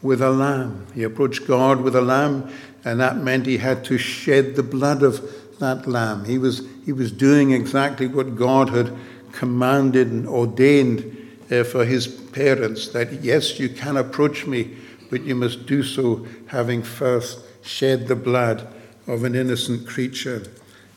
with 0.00 0.22
a 0.22 0.30
lamb. 0.30 0.86
He 0.94 1.02
approached 1.02 1.46
God 1.46 1.80
with 1.80 1.94
a 1.96 2.02
lamb, 2.02 2.50
and 2.84 3.00
that 3.00 3.16
meant 3.16 3.46
he 3.46 3.58
had 3.58 3.84
to 3.84 3.98
shed 3.98 4.56
the 4.56 4.62
blood 4.62 5.02
of 5.02 5.20
that 5.58 5.86
lamb. 5.86 6.24
He 6.24 6.38
was, 6.38 6.66
he 6.84 6.92
was 6.92 7.10
doing 7.10 7.52
exactly 7.52 8.06
what 8.06 8.36
God 8.36 8.68
had 8.70 8.94
commanded 9.32 10.08
and 10.08 10.28
ordained 10.28 11.16
uh, 11.50 11.64
for 11.64 11.84
his 11.84 12.06
parents 12.06 12.88
that, 12.88 13.12
yes, 13.22 13.58
you 13.58 13.68
can 13.68 13.96
approach 13.96 14.46
me, 14.46 14.76
but 15.10 15.22
you 15.22 15.34
must 15.34 15.66
do 15.66 15.82
so 15.82 16.26
having 16.46 16.82
first 16.82 17.40
shed 17.62 18.08
the 18.08 18.16
blood 18.16 18.68
of 19.06 19.24
an 19.24 19.34
innocent 19.34 19.86
creature. 19.86 20.42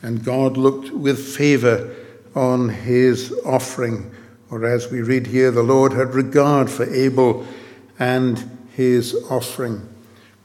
And 0.02 0.24
God 0.24 0.56
looked 0.56 0.90
with 0.90 1.18
favor 1.18 1.94
on 2.34 2.68
his 2.68 3.32
offering. 3.44 4.10
Or 4.50 4.64
as 4.64 4.90
we 4.90 5.02
read 5.02 5.26
here, 5.26 5.50
the 5.50 5.62
Lord 5.62 5.92
had 5.92 6.14
regard 6.14 6.70
for 6.70 6.84
Abel 6.92 7.46
and 7.98 8.58
his 8.74 9.14
offering. 9.30 9.87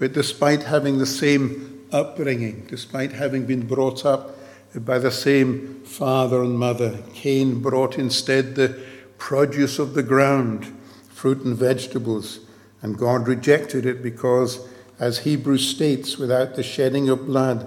But 0.04 0.12
despite 0.12 0.64
having 0.64 0.98
the 0.98 1.06
same 1.06 1.88
upbringing, 1.94 2.66
despite 2.70 3.14
having 3.14 3.46
been 3.46 3.66
brought 3.66 4.06
up 4.06 4.38
by 4.76 5.00
the 5.00 5.10
same 5.10 5.80
father 5.86 6.44
and 6.44 6.60
mother, 6.60 7.00
Cain 7.14 7.62
brought 7.62 7.98
instead 7.98 8.56
the 8.56 8.78
produce 9.18 9.80
of 9.80 9.94
the 9.94 10.04
ground, 10.04 10.66
fruit 11.08 11.46
and 11.46 11.56
vegetables, 11.56 12.42
and 12.82 12.98
God 12.98 13.30
rejected 13.30 13.86
it 13.86 14.04
because, 14.04 14.68
as 15.00 15.20
Hebrews 15.20 15.70
states, 15.70 16.18
without 16.18 16.56
the 16.56 16.64
shedding 16.64 17.08
of 17.08 17.26
blood, 17.26 17.66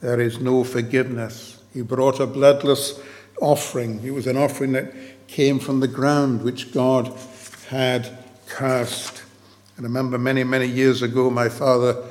there 0.00 0.20
is 0.20 0.40
no 0.40 0.64
forgiveness. 0.64 1.62
He 1.72 1.80
brought 1.80 2.20
a 2.20 2.26
bloodless 2.26 3.00
offering. 3.40 4.04
It 4.04 4.10
was 4.10 4.26
an 4.26 4.36
offering 4.36 4.72
that 4.72 4.92
came 5.26 5.58
from 5.58 5.80
the 5.80 5.88
ground 5.88 6.42
which 6.42 6.70
God 6.70 7.18
had 7.70 8.18
cursed. 8.46 9.22
I 9.78 9.80
remember 9.82 10.18
many, 10.18 10.42
many 10.42 10.66
years 10.66 11.02
ago, 11.02 11.30
my 11.30 11.48
father 11.48 12.02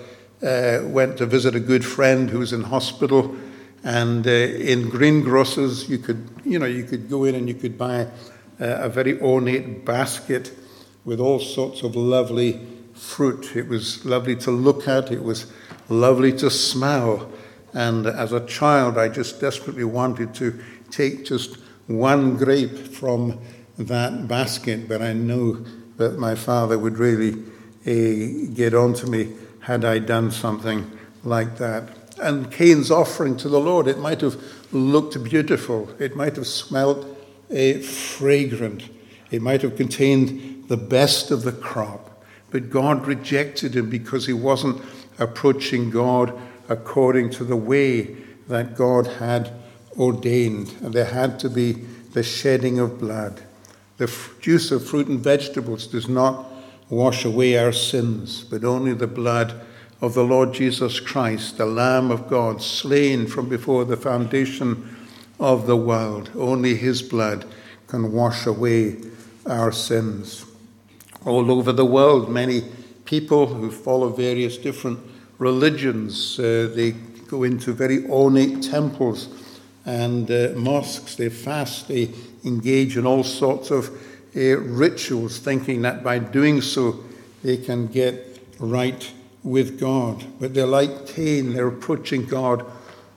uh, 0.41 0.88
went 0.88 1.17
to 1.17 1.25
visit 1.25 1.53
a 1.53 1.59
good 1.59 1.83
friend 1.83 2.29
who 2.29 2.39
was 2.39 2.53
in 2.53 2.63
hospital. 2.63 3.36
And 3.83 4.25
uh, 4.25 4.29
in 4.29 4.89
greengrocers, 4.89 5.89
you 5.89 5.97
could, 5.97 6.29
you 6.45 6.59
know, 6.59 6.65
you 6.65 6.86
could 6.86 7.09
go 7.09 7.25
in 7.25 7.36
and 7.36 7.50
you 7.50 7.55
could 7.55 7.77
buy 7.77 8.03
uh, 8.03 8.07
a 8.57 8.88
very 8.88 9.19
ornate 9.19 9.83
basket 9.83 10.57
with 11.03 11.19
all 11.19 11.39
sorts 11.39 11.83
of 11.83 11.97
lovely 11.97 12.65
fruit. 12.93 13.53
It 13.53 13.67
was 13.67 14.05
lovely 14.05 14.38
to 14.38 14.51
look 14.51 14.88
at. 14.88 15.12
It 15.12 15.21
was 15.21 15.51
lovely 15.89 16.31
to 16.38 16.50
smell. 16.50 17.29
And 17.74 18.07
as 18.07 18.31
a 18.31 18.45
child, 18.45 18.97
I 18.97 19.09
just 19.09 19.41
desperately 19.41 19.83
wanted 19.83 20.33
to 20.36 20.57
take 20.89 21.25
just 21.25 21.57
one 21.88 22.38
grape 22.38 22.77
from 22.77 23.41
that 23.77 24.29
basket, 24.29 24.88
but 24.88 25.01
I 25.01 25.12
knew 25.12 25.65
that 25.97 26.17
my 26.17 26.33
father 26.33 26.79
would 26.79 26.97
really 26.97 27.43
get 28.53 28.74
on 28.74 28.94
to 28.96 29.08
me 29.08 29.34
had 29.62 29.86
I 29.86 30.00
done 30.00 30.32
something 30.32 30.91
like 31.24 31.58
that. 31.58 31.89
And 32.20 32.51
Cain's 32.51 32.89
offering 32.89 33.38
to 33.38 33.50
the 33.50 33.60
Lord, 33.60 33.88
it 33.88 34.00
might 34.00 34.22
have 34.22 34.41
looked 34.72 35.22
beautiful, 35.24 35.89
it 36.00 36.15
might 36.15 36.36
have 36.36 36.48
smelt 36.48 37.06
uh, 37.51 37.79
fragrant, 37.79 38.89
it 39.32 39.41
might 39.41 39.62
have 39.62 39.75
contained 39.75 40.67
the 40.67 40.77
best 40.77 41.32
of 41.32 41.44
the 41.44 41.51
crop, 41.51 42.24
but 42.50 42.70
God 42.70 43.06
rejected 43.06 43.75
him 43.75 43.89
because 43.89 44.25
he 44.25 44.34
wasn't 44.34 44.82
approaching 45.20 45.89
God 45.89 46.38
according 46.70 47.29
to 47.32 47.44
the 47.44 47.56
way 47.56 48.15
that 48.48 48.75
God 48.75 49.08
had 49.08 49.51
ordained. 49.98 50.74
And 50.82 50.94
there 50.94 51.06
had 51.06 51.39
to 51.39 51.50
be 51.50 51.74
the 52.13 52.24
shedding 52.24 52.79
of 52.79 53.00
blood. 53.00 53.41
The 53.98 54.12
juice 54.41 54.72
of 54.72 54.86
fruit 54.86 55.08
and 55.08 55.20
vegetables 55.20 55.88
does 55.88 56.08
not 56.08 56.46
wash 56.89 57.25
away 57.25 57.58
our 57.58 57.72
sins, 57.72 58.44
but 58.44 58.63
only 58.63 58.94
the 58.94 59.08
blood 59.08 59.62
of 60.01 60.13
the 60.13 60.24
Lord 60.24 60.53
Jesus 60.53 61.00
Christ, 61.00 61.58
the 61.58 61.65
Lamb 61.65 62.12
of 62.12 62.29
God, 62.29 62.62
slain 62.62 63.27
from 63.27 63.50
before 63.50 63.86
the 63.86 63.98
foundation 63.98 64.96
of 65.39 65.67
the 65.67 65.77
world. 65.77 66.29
Only 66.36 66.75
his 66.75 67.01
blood 67.01 67.46
can 67.88 68.12
wash 68.12 68.46
away 68.46 68.98
our 69.46 69.72
sins. 69.72 70.46
All 71.25 71.51
over 71.51 71.72
the 71.72 71.86
world, 71.86 72.29
many 72.29 72.63
people 73.06 73.48
who 73.48 73.72
follow 73.72 74.10
various 74.10 74.58
different 74.58 75.00
religions, 75.39 76.39
uh, 76.39 76.72
they 76.74 76.91
go 77.27 77.44
into 77.44 77.74
very 77.74 78.06
ornate 78.08 78.63
temples 78.63 79.29
and 79.86 80.29
uh, 80.29 80.50
mosques, 80.56 81.15
they 81.15 81.29
fast, 81.29 81.88
they 81.88 82.13
engage 82.44 82.98
in 82.98 83.06
all 83.06 83.24
sorts 83.24 83.72
of 83.72 83.89
uh, 84.38 84.58
rituals, 84.60 85.39
thinking 85.39 85.82
that 85.82 86.03
by 86.03 86.20
doing 86.20 86.62
so 86.62 87.03
they 87.44 87.58
can 87.58 87.88
get 87.88 88.39
right 88.60 89.12
with 89.44 89.79
God. 89.79 90.24
But 90.39 90.53
they're 90.53 90.67
like 90.67 91.08
Cain, 91.08 91.53
they're 91.53 91.67
approaching 91.67 92.25
God 92.25 92.65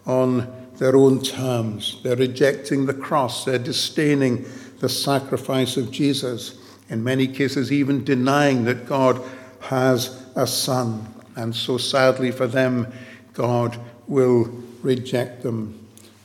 on 0.06 0.50
their 0.78 0.96
own 0.96 1.22
terms. 1.22 2.00
They're 2.02 2.16
rejecting 2.16 2.86
the 2.86 2.94
cross, 2.94 3.44
they're 3.44 3.58
disdaining 3.58 4.46
the 4.78 4.88
sacrifice 4.88 5.76
of 5.76 5.90
Jesus, 5.90 6.58
in 6.88 7.04
many 7.04 7.26
cases, 7.26 7.70
even 7.70 8.02
denying 8.02 8.64
that 8.64 8.86
God 8.86 9.20
has 9.60 10.26
a 10.34 10.46
son. 10.46 11.06
And 11.36 11.54
so 11.54 11.76
sadly 11.76 12.30
for 12.30 12.46
them, 12.46 12.90
God 13.34 13.78
will 14.08 14.50
reject 14.82 15.42
them. 15.42 15.76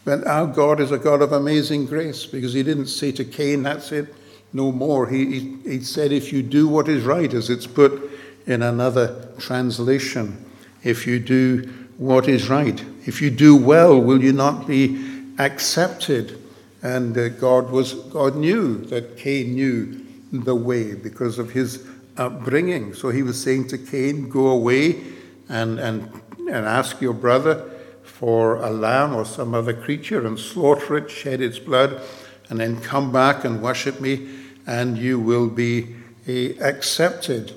But 0.06 0.26
our 0.26 0.48
God 0.48 0.80
is 0.80 0.92
a 0.92 0.98
God 0.98 1.22
of 1.22 1.32
amazing 1.32 1.88
grace 1.88 2.26
because 2.26 2.54
he 2.54 2.64
didn't 2.64 2.88
say 2.88 3.12
to 3.14 3.26
Cain, 3.26 3.64
That's 3.64 3.92
it, 3.92 4.14
no 4.56 4.72
more. 4.72 5.08
He, 5.08 5.26
he, 5.26 5.58
he 5.64 5.80
said, 5.82 6.14
If 6.14 6.32
you 6.32 6.42
do 6.42 6.68
what 6.68 6.88
is 6.88 7.04
right, 7.04 7.32
as 7.34 7.50
it's 7.50 7.68
put 7.68 8.10
in 8.48 8.62
another 8.62 9.28
translation, 9.38 10.44
if 10.82 11.06
you 11.06 11.20
do 11.20 11.70
what 11.98 12.30
is 12.30 12.50
right, 12.50 12.84
if 13.06 13.22
you 13.22 13.30
do 13.30 13.56
well, 13.56 14.00
will 14.00 14.24
you 14.24 14.32
not 14.32 14.66
be 14.66 15.30
accepted? 15.38 16.42
And 16.82 17.18
uh, 17.18 17.30
God 17.30 17.70
was 17.70 17.94
God 17.94 18.36
knew 18.36 18.78
that 18.86 19.18
Cain 19.18 19.56
knew 19.56 20.06
the 20.32 20.56
way 20.56 20.96
because 20.96 21.38
of 21.38 21.52
his 21.52 21.86
upbringing. 22.16 22.94
So 22.94 23.10
he 23.10 23.24
was 23.24 23.42
saying 23.42 23.68
to 23.70 23.78
Cain, 23.78 24.30
Go 24.30 24.48
away 24.48 25.02
and, 25.50 25.80
and, 25.80 26.10
and 26.38 26.66
ask 26.66 27.02
your 27.02 27.14
brother 27.14 27.70
for 28.04 28.56
a 28.58 28.70
lamb 28.70 29.14
or 29.14 29.26
some 29.26 29.54
other 29.54 29.74
creature 29.74 30.26
and 30.26 30.40
slaughter 30.40 30.96
it, 30.96 31.12
shed 31.12 31.42
its 31.42 31.60
blood, 31.60 32.02
and 32.50 32.60
then 32.60 32.80
come 32.80 33.12
back 33.12 33.44
and 33.44 33.62
worship 33.62 34.00
me, 34.00 34.45
and 34.68 34.98
you 34.98 35.20
will 35.20 35.50
be 35.50 35.96
uh, 36.28 36.32
accepted. 36.64 37.54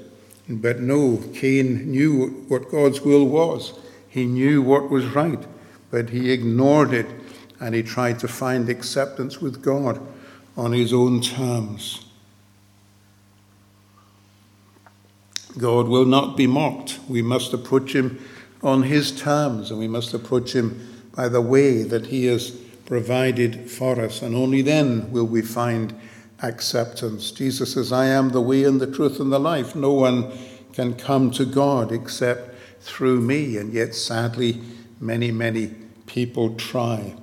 But 0.48 0.80
no, 0.80 1.22
Cain 1.34 1.90
knew 1.90 2.44
what 2.48 2.70
God's 2.70 3.00
will 3.00 3.26
was. 3.26 3.74
He 4.08 4.26
knew 4.26 4.62
what 4.62 4.90
was 4.90 5.04
right, 5.06 5.44
but 5.90 6.10
he 6.10 6.32
ignored 6.32 6.92
it 6.92 7.06
and 7.60 7.74
he 7.74 7.82
tried 7.82 8.18
to 8.20 8.28
find 8.28 8.68
acceptance 8.68 9.40
with 9.40 9.62
God 9.62 10.00
on 10.56 10.72
his 10.72 10.92
own 10.92 11.20
terms. 11.20 12.04
God 15.56 15.88
will 15.88 16.04
not 16.04 16.36
be 16.36 16.46
mocked. 16.46 17.00
We 17.08 17.20
must 17.22 17.52
approach 17.52 17.94
him 17.94 18.22
on 18.62 18.84
his 18.84 19.18
terms 19.20 19.70
and 19.70 19.78
we 19.78 19.88
must 19.88 20.14
approach 20.14 20.54
him 20.54 21.04
by 21.14 21.28
the 21.28 21.40
way 21.40 21.82
that 21.82 22.06
he 22.06 22.26
has 22.26 22.50
provided 22.86 23.70
for 23.70 24.00
us, 24.00 24.22
and 24.22 24.34
only 24.34 24.62
then 24.62 25.10
will 25.12 25.26
we 25.26 25.42
find 25.42 25.94
acceptance. 26.42 27.30
Jesus 27.30 27.74
says, 27.74 27.92
I 27.92 28.06
am 28.06 28.30
the 28.30 28.40
way 28.40 28.64
and 28.64 28.80
the 28.80 28.90
truth 28.90 29.20
and 29.20 29.32
the 29.32 29.40
life. 29.40 29.74
No 29.74 29.92
one 29.92 30.32
can 30.72 30.94
come 30.94 31.30
to 31.32 31.44
God 31.44 31.92
except 31.92 32.54
through 32.80 33.20
me, 33.20 33.56
and 33.56 33.72
yet 33.72 33.94
sadly, 33.94 34.60
many, 35.00 35.30
many 35.30 35.74
people 36.06 36.54
try. 36.54 37.14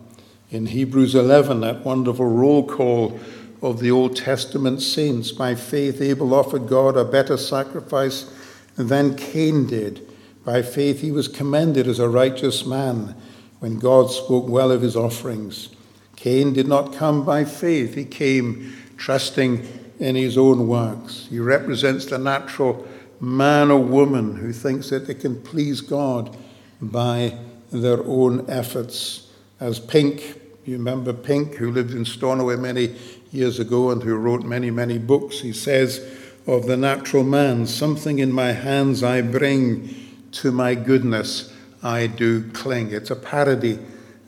In 0.52 0.68
Hebrews 0.68 1.16
11, 1.16 1.62
that 1.62 1.86
wonderful 1.86 2.28
roll 2.28 2.68
call 2.68 3.20
of 3.62 3.80
the 3.80 3.92
Old 3.92 4.16
Testament 4.16 4.82
saints. 4.82 5.32
By 5.32 5.56
faith, 5.56 6.02
Abel 6.02 6.34
offered 6.34 6.68
God 6.68 6.98
a 6.98 7.06
better 7.06 7.38
sacrifice 7.38 8.32
than 8.76 9.16
Cain 9.16 9.66
did. 9.66 10.08
By 10.44 10.62
faith, 10.62 11.02
he 11.02 11.12
was 11.12 11.28
commended 11.28 11.88
as 11.88 12.00
a 12.00 12.10
righteous 12.10 12.66
man 12.66 13.16
when 13.60 13.80
God 13.80 14.12
spoke 14.12 14.48
well 14.48 14.72
of 14.72 14.82
his 14.82 14.96
offerings. 14.96 15.70
Cain 16.16 16.54
did 16.54 16.68
not 16.68 16.94
come 16.94 17.26
by 17.26 17.46
faith, 17.46 17.96
he 17.96 18.06
came 18.06 18.74
trusting 18.98 19.68
in 20.00 20.16
his 20.16 20.38
own 20.38 20.68
works. 20.68 21.28
He 21.30 21.40
represents 21.40 22.06
the 22.06 22.18
natural 22.18 22.88
man 23.20 23.72
or 23.72 23.80
woman 23.80 24.36
who 24.36 24.52
thinks 24.52 24.90
that 24.90 25.08
they 25.08 25.14
can 25.14 25.42
please 25.42 25.82
God 25.82 26.36
by 26.82 27.38
their 27.72 28.04
own 28.04 28.50
efforts. 28.50 29.32
As 29.60 29.80
Pink, 29.80 30.42
you 30.66 30.74
remember 30.74 31.14
Pink, 31.14 31.56
who 31.56 31.72
lived 31.72 31.94
in 31.94 32.06
Stornoway 32.06 32.58
many 32.58 32.96
years 33.32 33.60
ago 33.60 33.92
and 33.92 34.04
who 34.04 34.16
wrote 34.16 34.44
many, 34.44 34.72
many 34.72 34.98
books, 34.98 35.40
he 35.40 35.54
says 35.54 36.06
of 36.48 36.68
the 36.68 36.78
natural 36.78 37.24
man, 37.24 37.66
Something 37.66 38.20
in 38.20 38.32
my 38.32 38.52
hands 38.52 39.04
I 39.04 39.22
bring, 39.22 39.96
to 40.34 40.52
my 40.52 40.76
goodness 40.76 41.54
I 41.82 42.08
do 42.08 42.50
cling. 42.52 42.92
It's 42.92 43.12
a 43.12 43.16
parody 43.16 43.80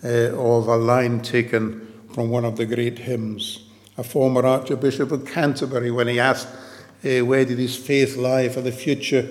uh, 0.03 0.07
of 0.07 0.67
a 0.67 0.77
line 0.77 1.21
taken 1.21 1.85
from 2.13 2.29
one 2.29 2.45
of 2.45 2.55
the 2.55 2.65
great 2.65 2.99
hymns. 2.99 3.66
A 3.97 4.03
former 4.03 4.45
Archbishop 4.45 5.11
of 5.11 5.25
Canterbury, 5.25 5.91
when 5.91 6.07
he 6.07 6.19
asked 6.19 6.47
uh, 7.03 7.25
where 7.25 7.45
did 7.45 7.57
his 7.57 7.75
faith 7.75 8.15
lie 8.15 8.49
for 8.49 8.61
the 8.61 8.71
future 8.71 9.27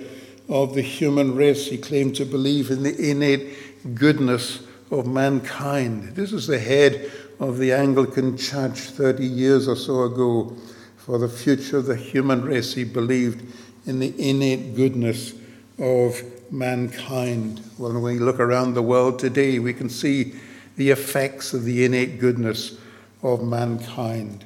of 0.49 0.75
the 0.75 0.81
human 0.81 1.35
race, 1.35 1.67
he 1.67 1.77
claimed 1.77 2.15
to 2.15 2.25
believe 2.25 2.71
in 2.71 2.83
the 2.83 3.09
innate 3.09 3.95
goodness 3.95 4.61
of 4.91 5.05
mankind. 5.05 6.15
This 6.15 6.31
is 6.31 6.47
the 6.47 6.59
head 6.59 7.11
of 7.39 7.57
the 7.57 7.73
Anglican 7.73 8.37
Church 8.37 8.79
30 8.79 9.25
years 9.25 9.67
or 9.67 9.75
so 9.75 10.03
ago. 10.03 10.55
For 10.97 11.17
the 11.17 11.29
future 11.29 11.77
of 11.77 11.85
the 11.85 11.95
human 11.95 12.41
race, 12.41 12.73
he 12.73 12.83
believed 12.83 13.53
in 13.85 13.99
the 13.99 14.13
innate 14.17 14.75
goodness 14.75 15.33
of 15.79 16.21
mankind. 16.51 17.61
Well, 17.77 17.93
when 17.93 18.01
we 18.01 18.19
look 18.19 18.39
around 18.39 18.73
the 18.73 18.81
world 18.81 19.19
today, 19.19 19.59
we 19.59 19.73
can 19.73 19.89
see 19.89 20.33
the 20.75 20.89
effects 20.89 21.53
of 21.53 21.63
the 21.63 21.85
innate 21.85 22.19
goodness 22.19 22.77
of 23.23 23.43
mankind. 23.43 24.45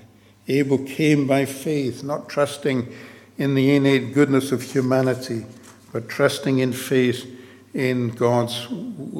Abel 0.59 0.79
came 0.79 1.27
by 1.27 1.45
faith, 1.45 2.03
not 2.03 2.29
trusting 2.29 2.87
in 3.37 3.55
the 3.55 3.75
innate 3.75 4.13
goodness 4.13 4.51
of 4.51 4.61
humanity, 4.61 5.45
but 5.91 6.09
trusting 6.09 6.59
in 6.59 6.73
faith 6.73 7.25
in 7.73 8.09
God's 8.09 8.67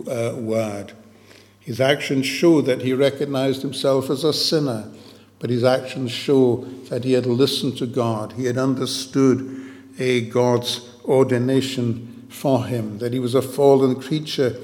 uh, 0.08 0.36
word. 0.38 0.94
His 1.60 1.80
actions 1.80 2.26
show 2.26 2.62
that 2.62 2.82
he 2.82 2.94
recognized 2.94 3.62
himself 3.62 4.10
as 4.10 4.24
a 4.24 4.34
sinner, 4.34 4.92
but 5.40 5.50
his 5.50 5.64
actions 5.64 6.12
show 6.12 6.66
that 6.90 7.04
he 7.04 7.14
had 7.14 7.26
listened 7.26 7.78
to 7.78 7.88
God. 7.88 8.34
He 8.34 8.46
had 8.46 8.58
understood 8.58 9.70
a 10.00 10.22
God's 10.22 10.90
ordination 11.06 12.26
for 12.30 12.66
him, 12.66 12.98
that 13.00 13.14
he 13.14 13.20
was 13.20 13.36
a 13.36 13.42
fallen 13.42 14.00
creature 14.00 14.56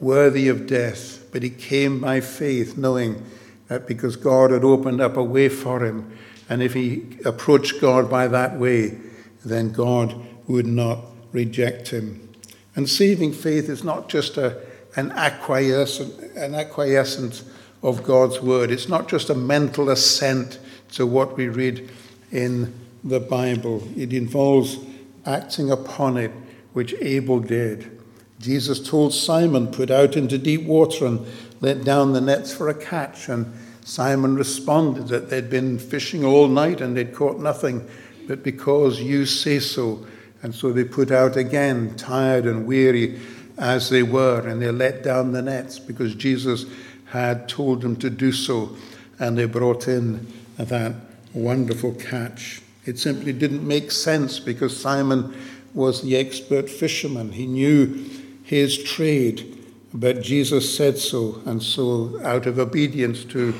worthy 0.00 0.48
of 0.48 0.66
death, 0.66 1.24
but 1.32 1.42
he 1.42 1.50
came 1.50 2.00
by 2.00 2.20
faith, 2.20 2.76
knowing 2.76 3.24
Uh, 3.70 3.78
because 3.78 4.16
God 4.16 4.50
had 4.50 4.64
opened 4.64 5.00
up 5.00 5.16
a 5.16 5.22
way 5.22 5.48
for 5.48 5.84
him, 5.84 6.12
and 6.48 6.60
if 6.60 6.74
he 6.74 7.04
approached 7.24 7.80
God 7.80 8.10
by 8.10 8.26
that 8.26 8.58
way, 8.58 8.98
then 9.44 9.70
God 9.70 10.14
would 10.48 10.66
not 10.66 10.98
reject 11.30 11.90
him. 11.90 12.28
And 12.74 12.90
saving 12.90 13.32
faith 13.32 13.68
is 13.68 13.84
not 13.84 14.08
just 14.08 14.36
a, 14.36 14.60
an, 14.96 15.12
acquiescence, 15.12 16.18
an 16.34 16.56
acquiescence 16.56 17.44
of 17.80 18.02
God's 18.02 18.40
word, 18.40 18.72
it's 18.72 18.88
not 18.88 19.08
just 19.08 19.30
a 19.30 19.34
mental 19.34 19.88
assent 19.88 20.58
to 20.92 21.06
what 21.06 21.36
we 21.36 21.48
read 21.48 21.88
in 22.32 22.74
the 23.04 23.20
Bible. 23.20 23.86
It 23.96 24.12
involves 24.12 24.78
acting 25.24 25.70
upon 25.70 26.16
it, 26.16 26.32
which 26.72 26.94
Abel 27.00 27.38
did. 27.38 27.98
Jesus 28.40 28.80
told 28.80 29.14
Simon, 29.14 29.68
Put 29.70 29.90
out 29.90 30.16
into 30.16 30.38
deep 30.38 30.64
water 30.64 31.06
and 31.06 31.26
let 31.60 31.84
down 31.84 32.12
the 32.12 32.20
nets 32.20 32.52
for 32.52 32.68
a 32.68 32.74
catch. 32.74 33.28
And 33.28 33.52
Simon 33.84 34.34
responded 34.34 35.08
that 35.08 35.30
they'd 35.30 35.50
been 35.50 35.78
fishing 35.78 36.24
all 36.24 36.48
night 36.48 36.80
and 36.80 36.96
they'd 36.96 37.14
caught 37.14 37.38
nothing, 37.38 37.88
but 38.26 38.42
because 38.42 39.00
you 39.00 39.26
say 39.26 39.58
so. 39.58 40.06
And 40.42 40.54
so 40.54 40.72
they 40.72 40.84
put 40.84 41.10
out 41.10 41.36
again, 41.36 41.96
tired 41.96 42.46
and 42.46 42.66
weary 42.66 43.20
as 43.58 43.90
they 43.90 44.02
were, 44.02 44.46
and 44.46 44.62
they 44.62 44.70
let 44.70 45.02
down 45.02 45.32
the 45.32 45.42
nets 45.42 45.78
because 45.78 46.14
Jesus 46.14 46.64
had 47.06 47.48
told 47.48 47.82
them 47.82 47.96
to 47.96 48.08
do 48.08 48.32
so. 48.32 48.74
And 49.18 49.36
they 49.36 49.44
brought 49.44 49.86
in 49.86 50.26
that 50.56 50.94
wonderful 51.34 51.92
catch. 51.94 52.62
It 52.86 52.98
simply 52.98 53.32
didn't 53.32 53.66
make 53.66 53.90
sense 53.90 54.38
because 54.38 54.74
Simon 54.74 55.34
was 55.74 56.02
the 56.02 56.16
expert 56.16 56.70
fisherman. 56.70 57.32
He 57.32 57.46
knew 57.46 58.04
his 58.42 58.82
trade, 58.82 59.59
but 59.92 60.22
Jesus 60.22 60.76
said 60.76 60.98
so. 60.98 61.40
And 61.44 61.62
so, 61.62 62.20
out 62.22 62.46
of 62.46 62.58
obedience 62.58 63.24
to 63.26 63.54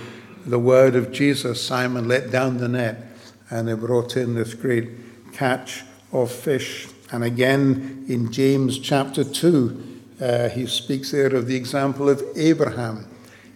the 0.46 0.58
word 0.58 0.94
of 0.94 1.12
Jesus, 1.12 1.62
Simon 1.62 2.08
let 2.08 2.30
down 2.30 2.58
the 2.58 2.68
net 2.68 3.06
and 3.50 3.66
they 3.68 3.74
brought 3.74 4.16
in 4.16 4.34
this 4.34 4.54
great 4.54 5.32
catch 5.32 5.82
of 6.12 6.30
fish. 6.30 6.88
And 7.12 7.24
again 7.24 8.04
in 8.08 8.32
James 8.32 8.78
chapter 8.78 9.24
2, 9.24 10.02
uh, 10.20 10.48
he 10.50 10.66
speaks 10.66 11.10
there 11.10 11.34
of 11.34 11.46
the 11.46 11.56
example 11.56 12.08
of 12.08 12.22
Abraham. 12.36 13.06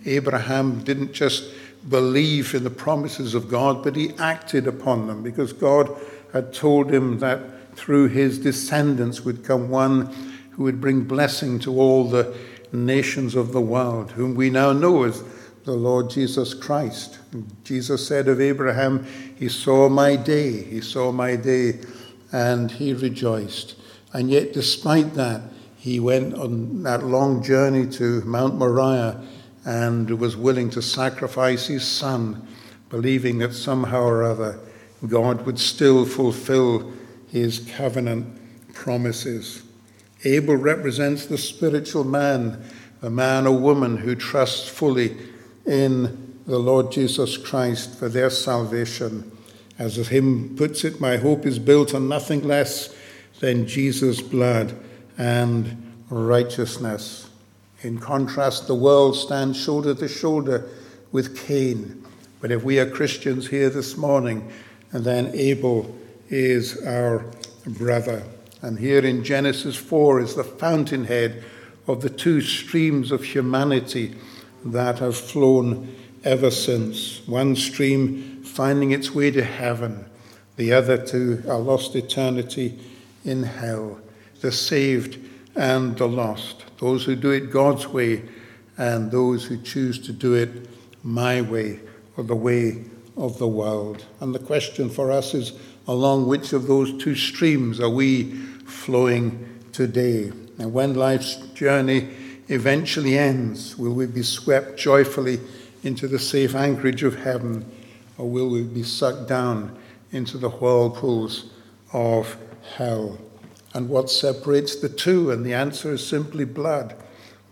Abraham 0.05 0.83
didn't 0.83 1.13
just 1.13 1.45
believe 1.89 2.55
in 2.55 2.65
the 2.65 2.71
promises 2.71 3.35
of 3.35 3.49
God, 3.49 3.83
but 3.83 3.97
he 3.97 4.15
acted 4.19 4.67
upon 4.67 5.07
them 5.07 5.23
because 5.23 5.53
God 5.53 5.95
had 6.33 6.53
told 6.53 6.91
him 6.91 7.19
that 7.21 7.77
through 7.77 8.09
his 8.09 8.39
descendants 8.39 9.21
would 9.23 9.45
come 9.45 9.69
one 9.69 10.07
who 10.53 10.65
would 10.65 10.81
bring 10.81 11.03
blessing 11.03 11.59
to 11.61 11.79
all 11.79 12.09
the 12.09 12.37
nations 12.75 13.35
of 13.35 13.53
the 13.53 13.61
world, 13.61 14.13
whom 14.13 14.35
we 14.35 14.51
now 14.51 14.73
know 14.73 15.05
as 15.05 15.23
the 15.65 15.73
Lord 15.73 16.11
Jesus 16.11 16.53
Christ. 16.53 17.19
Jesus 17.65 18.07
said 18.07 18.29
of 18.29 18.41
Abraham, 18.41 19.07
He 19.37 19.49
saw 19.49 19.89
my 19.89 20.17
day, 20.17 20.63
he 20.63 20.81
saw 20.81 21.11
my 21.11 21.37
day, 21.37 21.81
and 22.33 22.71
he 22.71 22.93
rejoiced. 22.93 23.77
And 24.13 24.31
yet, 24.31 24.53
despite 24.53 25.15
that, 25.15 25.43
he 25.77 26.01
went 26.01 26.35
on 26.35 26.83
that 26.83 27.05
long 27.05 27.43
journey 27.43 27.87
to 27.93 28.21
Mount 28.23 28.57
Moriah 28.57 29.21
and 29.65 30.11
was 30.19 30.37
willing 30.37 30.71
to 30.71 30.83
sacrifice 30.83 31.67
his 31.67 31.87
son, 31.87 32.47
believing 32.91 33.39
that 33.39 33.55
somehow 33.55 34.03
or 34.03 34.23
other 34.23 34.59
God 35.07 35.45
would 35.47 35.59
still 35.59 36.05
fulfill 36.07 36.93
his 37.29 37.71
covenant 37.77 38.27
promises. 38.75 39.63
Abel 40.25 40.57
represents 40.57 41.27
the 41.27 41.39
spiritual 41.39 42.05
man, 42.05 42.63
a 43.03 43.11
man 43.11 43.47
or 43.47 43.59
woman 43.59 43.99
who 43.99 44.15
trusts 44.15 44.69
fully 44.69 45.17
in 45.67 46.41
the 46.47 46.59
Lord 46.59 46.91
Jesus 46.93 47.37
Christ 47.37 47.99
for 47.99 48.09
their 48.09 48.31
salvation. 48.31 49.31
As 49.79 49.97
the 49.97 50.05
hymn 50.05 50.57
puts 50.57 50.85
it, 50.85 51.01
my 51.01 51.17
hope 51.17 51.47
is 51.47 51.59
built 51.59 51.95
on 51.95 52.09
nothing 52.09 52.43
less 52.43 52.95
than 53.41 53.67
Jesus' 53.67 54.21
blood 54.21 54.75
and 55.19 55.93
righteousness. 56.11 57.29
In 57.83 57.99
contrast, 57.99 58.67
the 58.67 58.75
world 58.75 59.17
stands 59.17 59.63
shoulder 59.63 59.95
to 59.95 60.09
shoulder 60.09 60.69
with 61.13 61.47
Cain. 61.47 62.05
But 62.41 62.51
if 62.51 62.63
we 62.63 62.79
are 62.79 62.89
Christians 62.89 63.49
here 63.49 63.69
this 63.69 63.97
morning, 63.97 64.51
then 64.93 65.31
Abel 65.35 65.95
is 66.29 66.83
our 66.87 67.25
brother. 67.67 68.23
And 68.65 68.79
here 68.79 69.05
in 69.05 69.25
Genesis 69.25 69.77
4 69.77 70.21
is 70.21 70.37
the 70.37 70.43
fountainhead 70.43 71.45
of 71.87 72.01
the 72.01 72.09
two 72.09 72.41
streams 72.41 73.13
of 73.13 73.23
humanity 73.23 74.17
that 74.65 75.01
have 75.01 75.19
flown 75.19 75.95
ever 76.25 76.51
since. 76.51 77.21
One 77.29 77.57
stream 77.57 78.43
finding 78.43 78.93
its 78.93 79.15
way 79.15 79.31
to 79.33 79.45
heaven, 79.45 80.07
the 80.57 80.73
other 80.73 80.97
to 81.09 81.43
a 81.47 81.59
lost 81.59 81.95
eternity 81.95 82.81
in 83.23 83.43
hell. 83.43 84.01
The 84.41 84.51
saved 84.51 85.19
and 85.55 85.99
the 85.99 86.09
lost, 86.09 86.65
those 86.79 87.05
who 87.05 87.17
do 87.17 87.33
it 87.33 87.51
God's 87.51 87.89
way 87.89 88.23
and 88.79 89.11
those 89.11 89.45
who 89.45 89.61
choose 89.61 89.99
to 90.07 90.13
do 90.13 90.33
it 90.33 90.71
my 91.03 91.43
way 91.43 91.81
or 92.17 92.25
the 92.25 92.35
way 92.35 92.85
of 93.19 93.37
the 93.37 93.47
world. 93.47 94.07
And 94.21 94.35
the 94.35 94.39
question 94.39 94.89
for 94.89 95.13
us 95.13 95.35
is 95.35 95.53
along 95.87 96.27
which 96.27 96.53
of 96.53 96.67
those 96.67 96.97
two 97.03 97.15
streams 97.15 97.81
are 97.81 97.91
we 97.91 98.33
flowing 98.67 99.61
today? 99.73 100.33
And 100.59 100.73
when 100.73 100.95
life's 100.95 101.37
journey 101.55 102.09
eventually 102.49 103.19
ends? 103.19 103.77
Will 103.77 103.93
we 103.93 104.07
be 104.07 104.23
swept 104.23 104.79
joyfully 104.79 105.41
into 105.83 106.09
the 106.09 106.19
safe 106.19 106.55
anchorage 106.55 107.03
of 107.03 107.17
heaven, 107.17 107.71
or 108.17 108.29
will 108.29 108.49
we 108.49 108.63
be 108.63 108.83
sucked 108.83 109.29
down 109.29 109.77
into 110.13 110.39
the 110.39 110.49
whirlpools 110.49 111.51
of 111.93 112.37
hell? 112.77 113.19
And 113.75 113.89
what 113.89 114.09
separates 114.09 114.77
the 114.77 114.89
two? 114.89 115.31
And 115.31 115.45
the 115.45 115.55
answer 115.55 115.93
is 115.93 116.07
simply 116.07 116.45
blood. 116.45 116.95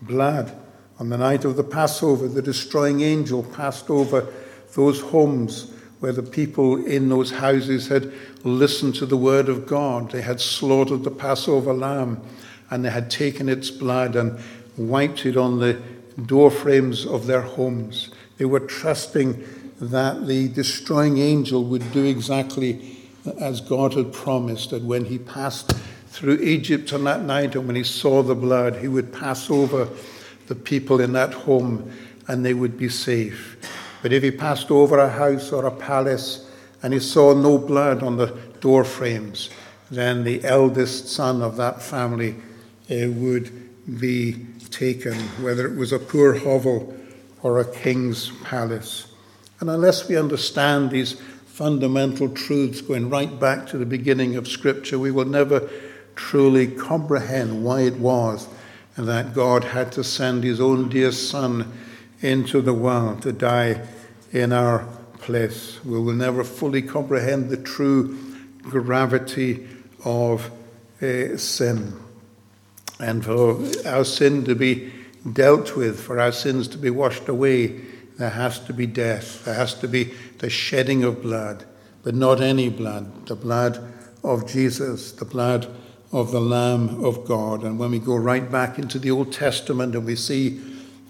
Blood. 0.01 0.57
On 0.99 1.09
the 1.09 1.17
night 1.17 1.43
of 1.43 1.57
the 1.57 1.63
Passover, 1.63 2.27
the 2.27 2.41
destroying 2.41 3.01
angel 3.01 3.43
passed 3.43 3.89
over 3.89 4.31
those 4.73 5.01
homes 5.01 5.72
where 6.03 6.11
the 6.11 6.21
people 6.21 6.85
in 6.85 7.07
those 7.07 7.31
houses 7.31 7.87
had 7.87 8.11
listened 8.43 8.93
to 8.93 9.05
the 9.05 9.15
word 9.15 9.47
of 9.47 9.65
God. 9.65 10.11
They 10.11 10.21
had 10.21 10.41
slaughtered 10.41 11.05
the 11.05 11.11
Passover 11.11 11.73
lamb 11.73 12.19
and 12.69 12.83
they 12.83 12.89
had 12.89 13.09
taken 13.09 13.47
its 13.47 13.71
blood 13.71 14.17
and 14.17 14.37
wiped 14.75 15.25
it 15.25 15.37
on 15.37 15.61
the 15.61 15.81
door 16.25 16.51
frames 16.51 17.05
of 17.05 17.25
their 17.25 17.43
homes. 17.43 18.09
They 18.37 18.43
were 18.43 18.59
trusting 18.59 19.45
that 19.79 20.27
the 20.27 20.49
destroying 20.49 21.19
angel 21.19 21.63
would 21.63 21.89
do 21.93 22.03
exactly 22.03 22.97
as 23.39 23.61
God 23.61 23.93
had 23.93 24.11
promised, 24.11 24.71
that 24.71 24.83
when 24.83 25.05
he 25.05 25.17
passed 25.17 25.71
through 26.07 26.39
Egypt 26.39 26.91
on 26.91 27.05
that 27.05 27.21
night, 27.21 27.55
and 27.55 27.65
when 27.65 27.77
he 27.77 27.83
saw 27.85 28.21
the 28.21 28.35
blood, 28.35 28.75
he 28.75 28.89
would 28.89 29.13
pass 29.13 29.49
over 29.49 29.87
the 30.47 30.55
people 30.55 30.99
in 30.99 31.13
that 31.13 31.33
home 31.33 31.89
and 32.27 32.45
they 32.45 32.53
would 32.53 32.77
be 32.77 32.89
safe. 32.89 33.55
But 34.03 34.11
if 34.11 34.21
he 34.21 34.31
passed 34.31 34.69
over 34.69 34.99
a 34.99 35.09
house 35.09 35.53
or 35.53 35.65
a 35.65 35.71
palace 35.71 36.45
and 36.83 36.93
he 36.93 36.99
saw 36.99 37.33
no 37.33 37.57
blood 37.57 38.03
on 38.03 38.17
the 38.17 38.37
door 38.59 38.83
frames, 38.83 39.49
then 39.89 40.25
the 40.25 40.43
eldest 40.43 41.07
son 41.07 41.41
of 41.41 41.55
that 41.55 41.81
family 41.81 42.35
uh, 42.91 43.09
would 43.11 43.49
be 43.99 44.45
taken, 44.69 45.13
whether 45.41 45.65
it 45.65 45.77
was 45.77 45.93
a 45.93 45.99
poor 45.99 46.33
hovel 46.33 46.93
or 47.41 47.59
a 47.59 47.73
king's 47.73 48.29
palace. 48.43 49.07
And 49.61 49.69
unless 49.69 50.09
we 50.09 50.17
understand 50.17 50.91
these 50.91 51.13
fundamental 51.45 52.27
truths 52.27 52.81
going 52.81 53.09
right 53.09 53.39
back 53.39 53.67
to 53.67 53.77
the 53.77 53.85
beginning 53.85 54.35
of 54.35 54.49
Scripture, 54.49 54.99
we 54.99 55.11
will 55.11 55.25
never 55.25 55.69
truly 56.17 56.67
comprehend 56.67 57.63
why 57.63 57.81
it 57.81 57.95
was 57.95 58.49
that 58.97 59.33
God 59.33 59.63
had 59.63 59.93
to 59.93 60.03
send 60.03 60.43
his 60.43 60.59
own 60.59 60.89
dear 60.89 61.13
Son 61.13 61.71
into 62.19 62.61
the 62.61 62.73
world 62.73 63.21
to 63.21 63.31
die 63.31 63.81
in 64.33 64.51
our 64.51 64.85
place. 65.19 65.79
We 65.85 65.99
will 65.99 66.13
never 66.13 66.43
fully 66.43 66.81
comprehend 66.81 67.49
the 67.49 67.57
true 67.57 68.17
gravity 68.63 69.65
of 70.03 70.51
uh, 71.01 71.37
sin. 71.37 71.93
And 72.99 73.23
for 73.23 73.59
our 73.87 74.03
sin 74.03 74.43
to 74.45 74.55
be 74.55 74.91
dealt 75.31 75.75
with, 75.75 75.99
for 75.99 76.19
our 76.19 76.31
sins 76.31 76.67
to 76.69 76.77
be 76.77 76.89
washed 76.89 77.29
away, 77.29 77.81
there 78.17 78.29
has 78.29 78.59
to 78.61 78.73
be 78.73 78.85
death. 78.85 79.45
There 79.45 79.55
has 79.55 79.73
to 79.75 79.87
be 79.87 80.13
the 80.39 80.49
shedding 80.49 81.03
of 81.03 81.21
blood, 81.21 81.63
but 82.03 82.15
not 82.15 82.41
any 82.41 82.69
blood, 82.69 83.27
the 83.27 83.35
blood 83.35 83.79
of 84.23 84.47
Jesus, 84.47 85.11
the 85.13 85.25
blood 85.25 85.67
of 86.11 86.31
the 86.31 86.41
Lamb 86.41 87.03
of 87.03 87.25
God. 87.25 87.63
And 87.63 87.79
when 87.79 87.91
we 87.91 87.99
go 87.99 88.15
right 88.15 88.49
back 88.49 88.77
into 88.77 88.99
the 88.99 89.11
Old 89.11 89.33
Testament 89.33 89.95
and 89.95 90.05
we 90.05 90.15
see 90.15 90.61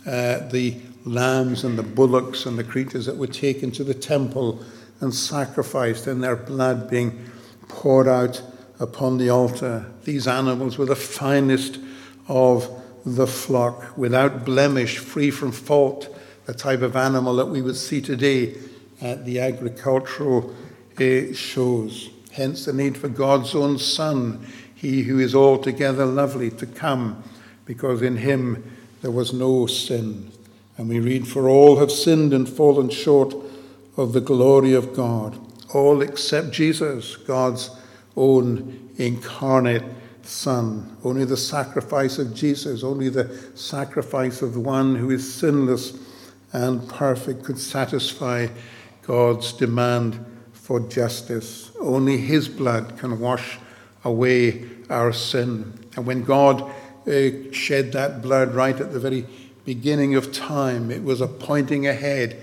uh, 0.05 0.47
the 0.49 0.77
lambs 1.05 1.63
and 1.63 1.77
the 1.77 1.83
bullocks 1.83 2.45
and 2.45 2.57
the 2.57 2.63
creatures 2.63 3.05
that 3.05 3.17
were 3.17 3.27
taken 3.27 3.71
to 3.71 3.83
the 3.83 3.93
temple 3.93 4.63
and 4.99 5.13
sacrificed, 5.13 6.07
and 6.07 6.23
their 6.23 6.35
blood 6.35 6.89
being 6.89 7.29
poured 7.67 8.07
out 8.07 8.41
upon 8.79 9.17
the 9.17 9.29
altar, 9.29 9.85
these 10.03 10.27
animals 10.27 10.77
were 10.77 10.85
the 10.85 10.95
finest 10.95 11.79
of 12.27 12.69
the 13.05 13.27
flock, 13.27 13.97
without 13.97 14.45
blemish, 14.45 14.97
free 14.97 15.29
from 15.29 15.51
fault, 15.51 16.07
the 16.45 16.53
type 16.53 16.81
of 16.81 16.95
animal 16.95 17.35
that 17.35 17.45
we 17.45 17.61
would 17.61 17.75
see 17.75 18.01
today 18.01 18.55
at 19.01 19.25
the 19.25 19.39
agricultural 19.39 20.55
uh, 20.99 21.33
shows. 21.33 22.09
Hence 22.31 22.65
the 22.65 22.73
need 22.73 22.97
for 22.97 23.09
God's 23.09 23.55
own 23.55 23.77
Son 23.77 24.45
he 24.83 25.03
who 25.03 25.19
is 25.19 25.33
altogether 25.33 26.05
lovely 26.05 26.49
to 26.51 26.65
come, 26.65 27.23
because 27.65 28.01
in 28.01 28.17
him 28.17 28.69
there 29.01 29.11
was 29.11 29.31
no 29.31 29.65
sin. 29.65 30.29
And 30.77 30.89
we 30.89 30.99
read, 30.99 31.27
For 31.27 31.47
all 31.47 31.77
have 31.77 31.91
sinned 31.91 32.33
and 32.33 32.47
fallen 32.47 32.89
short 32.89 33.35
of 33.95 34.13
the 34.13 34.21
glory 34.21 34.73
of 34.73 34.95
God, 34.95 35.37
all 35.73 36.01
except 36.01 36.51
Jesus, 36.51 37.15
God's 37.15 37.69
own 38.15 38.89
incarnate 38.97 39.83
Son. 40.23 40.95
Only 41.03 41.25
the 41.25 41.37
sacrifice 41.37 42.17
of 42.17 42.33
Jesus, 42.33 42.83
only 42.83 43.09
the 43.09 43.35
sacrifice 43.55 44.41
of 44.41 44.53
the 44.53 44.59
one 44.59 44.95
who 44.95 45.09
is 45.09 45.33
sinless 45.33 45.97
and 46.53 46.87
perfect 46.87 47.43
could 47.43 47.59
satisfy 47.59 48.47
God's 49.01 49.51
demand 49.53 50.23
for 50.53 50.79
justice. 50.79 51.71
Only 51.79 52.17
his 52.17 52.47
blood 52.47 52.97
can 52.97 53.19
wash 53.19 53.57
away 54.05 54.69
our 54.89 55.11
sin. 55.11 55.73
And 55.95 56.05
when 56.05 56.23
God 56.23 56.61
uh, 57.05 57.51
shed 57.51 57.91
that 57.91 58.21
blood 58.21 58.53
right 58.53 58.79
at 58.79 58.93
the 58.93 58.99
very 58.99 59.25
beginning 59.65 60.15
of 60.15 60.31
time, 60.31 60.91
it 60.91 61.03
was 61.03 61.21
a 61.21 61.27
pointing 61.27 61.87
ahead 61.87 62.41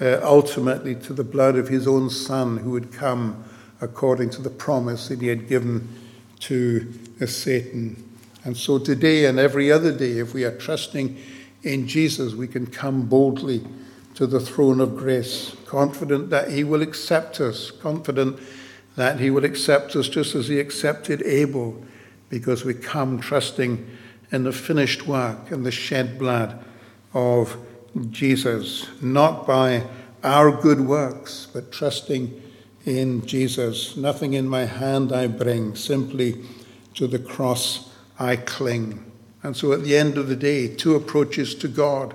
uh, 0.00 0.20
ultimately 0.22 0.94
to 0.94 1.12
the 1.12 1.24
blood 1.24 1.56
of 1.56 1.68
his 1.68 1.86
own 1.86 2.10
Son 2.10 2.58
who 2.58 2.70
would 2.70 2.92
come 2.92 3.44
according 3.80 4.30
to 4.30 4.42
the 4.42 4.50
promise 4.50 5.08
that 5.08 5.20
he 5.20 5.28
had 5.28 5.48
given 5.48 5.88
to 6.40 6.92
uh, 7.20 7.26
Satan. 7.26 8.02
And 8.44 8.56
so 8.56 8.78
today 8.78 9.26
and 9.26 9.38
every 9.38 9.70
other 9.70 9.92
day, 9.92 10.18
if 10.18 10.32
we 10.32 10.44
are 10.44 10.56
trusting 10.56 11.18
in 11.62 11.86
Jesus, 11.86 12.34
we 12.34 12.48
can 12.48 12.66
come 12.66 13.06
boldly 13.06 13.66
to 14.14 14.26
the 14.26 14.40
throne 14.40 14.80
of 14.80 14.96
grace, 14.96 15.54
confident 15.66 16.30
that 16.30 16.50
he 16.50 16.64
will 16.64 16.82
accept 16.82 17.40
us, 17.40 17.70
confident 17.70 18.38
that 18.96 19.20
He 19.20 19.30
will 19.30 19.44
accept 19.44 19.96
us 19.96 20.08
just 20.08 20.34
as 20.34 20.48
He 20.48 20.60
accepted 20.60 21.22
Abel, 21.22 21.82
because 22.28 22.64
we 22.64 22.74
come 22.74 23.18
trusting 23.18 23.88
in 24.32 24.44
the 24.44 24.52
finished 24.52 25.06
work 25.06 25.50
and 25.50 25.64
the 25.64 25.70
shed 25.70 26.18
blood 26.18 26.62
of 27.12 27.56
Jesus, 28.10 28.86
not 29.02 29.46
by 29.46 29.84
our 30.22 30.50
good 30.50 30.80
works, 30.80 31.48
but 31.52 31.72
trusting 31.72 32.40
in 32.84 33.26
Jesus. 33.26 33.96
Nothing 33.96 34.34
in 34.34 34.48
my 34.48 34.64
hand 34.64 35.12
I 35.12 35.26
bring, 35.26 35.74
simply 35.74 36.44
to 36.94 37.06
the 37.06 37.18
cross 37.18 37.90
I 38.18 38.36
cling. 38.36 39.04
And 39.42 39.56
so 39.56 39.72
at 39.72 39.82
the 39.82 39.96
end 39.96 40.18
of 40.18 40.28
the 40.28 40.36
day, 40.36 40.68
two 40.68 40.94
approaches 40.94 41.54
to 41.56 41.68
God, 41.68 42.14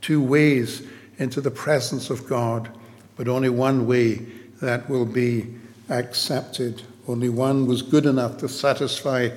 two 0.00 0.22
ways 0.22 0.82
into 1.18 1.40
the 1.40 1.50
presence 1.50 2.10
of 2.10 2.28
God, 2.28 2.70
but 3.16 3.26
only 3.26 3.48
one 3.48 3.86
way 3.86 4.14
that 4.60 4.88
will 4.88 5.06
be 5.06 5.54
accepted. 5.88 6.82
Only 7.08 7.28
one 7.28 7.66
was 7.66 7.82
good 7.82 8.06
enough 8.06 8.36
to 8.38 8.48
satisfy 8.48 9.30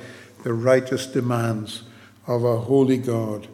the 0.43 0.53
righteous 0.53 1.07
demands 1.07 1.83
of 2.27 2.43
a 2.43 2.57
holy 2.57 2.97
God. 2.97 3.47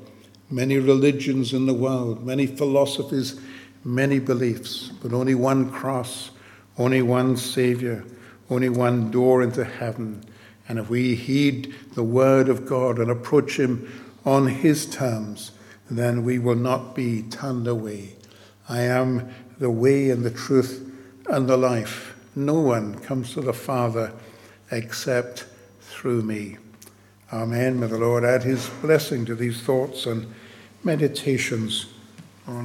Many 0.49 0.77
religions 0.77 1.53
in 1.53 1.65
the 1.65 1.73
world, 1.73 2.25
many 2.25 2.47
philosophies, 2.47 3.39
many 3.83 4.19
beliefs, 4.19 4.91
but 5.01 5.13
only 5.13 5.35
one 5.35 5.69
cross, 5.69 6.31
only 6.77 7.01
one 7.01 7.37
Savior, 7.37 8.05
only 8.49 8.69
one 8.69 9.11
door 9.11 9.41
into 9.41 9.63
heaven. 9.63 10.23
And 10.69 10.79
if 10.79 10.89
we 10.89 11.15
heed 11.15 11.73
the 11.95 12.03
word 12.03 12.49
of 12.49 12.65
God 12.65 12.99
and 12.99 13.09
approach 13.09 13.59
Him 13.59 13.89
on 14.25 14.47
His 14.47 14.85
terms, 14.85 15.51
then 15.89 16.23
we 16.23 16.39
will 16.39 16.55
not 16.55 16.95
be 16.95 17.23
turned 17.23 17.67
away. 17.67 18.15
I 18.67 18.81
am 18.81 19.33
the 19.59 19.69
way 19.69 20.09
and 20.09 20.23
the 20.23 20.31
truth 20.31 20.91
and 21.29 21.47
the 21.47 21.57
life. 21.57 22.15
No 22.35 22.59
one 22.59 22.99
comes 22.99 23.33
to 23.33 23.41
the 23.41 23.53
Father 23.53 24.11
except 24.69 25.45
through 25.79 26.21
me. 26.21 26.57
Amen. 27.31 27.79
May 27.79 27.87
the 27.87 27.97
Lord 27.97 28.23
add 28.23 28.43
his 28.43 28.69
blessing 28.81 29.25
to 29.25 29.35
these 29.35 29.61
thoughts 29.61 30.05
and 30.05 30.33
meditations 30.83 31.87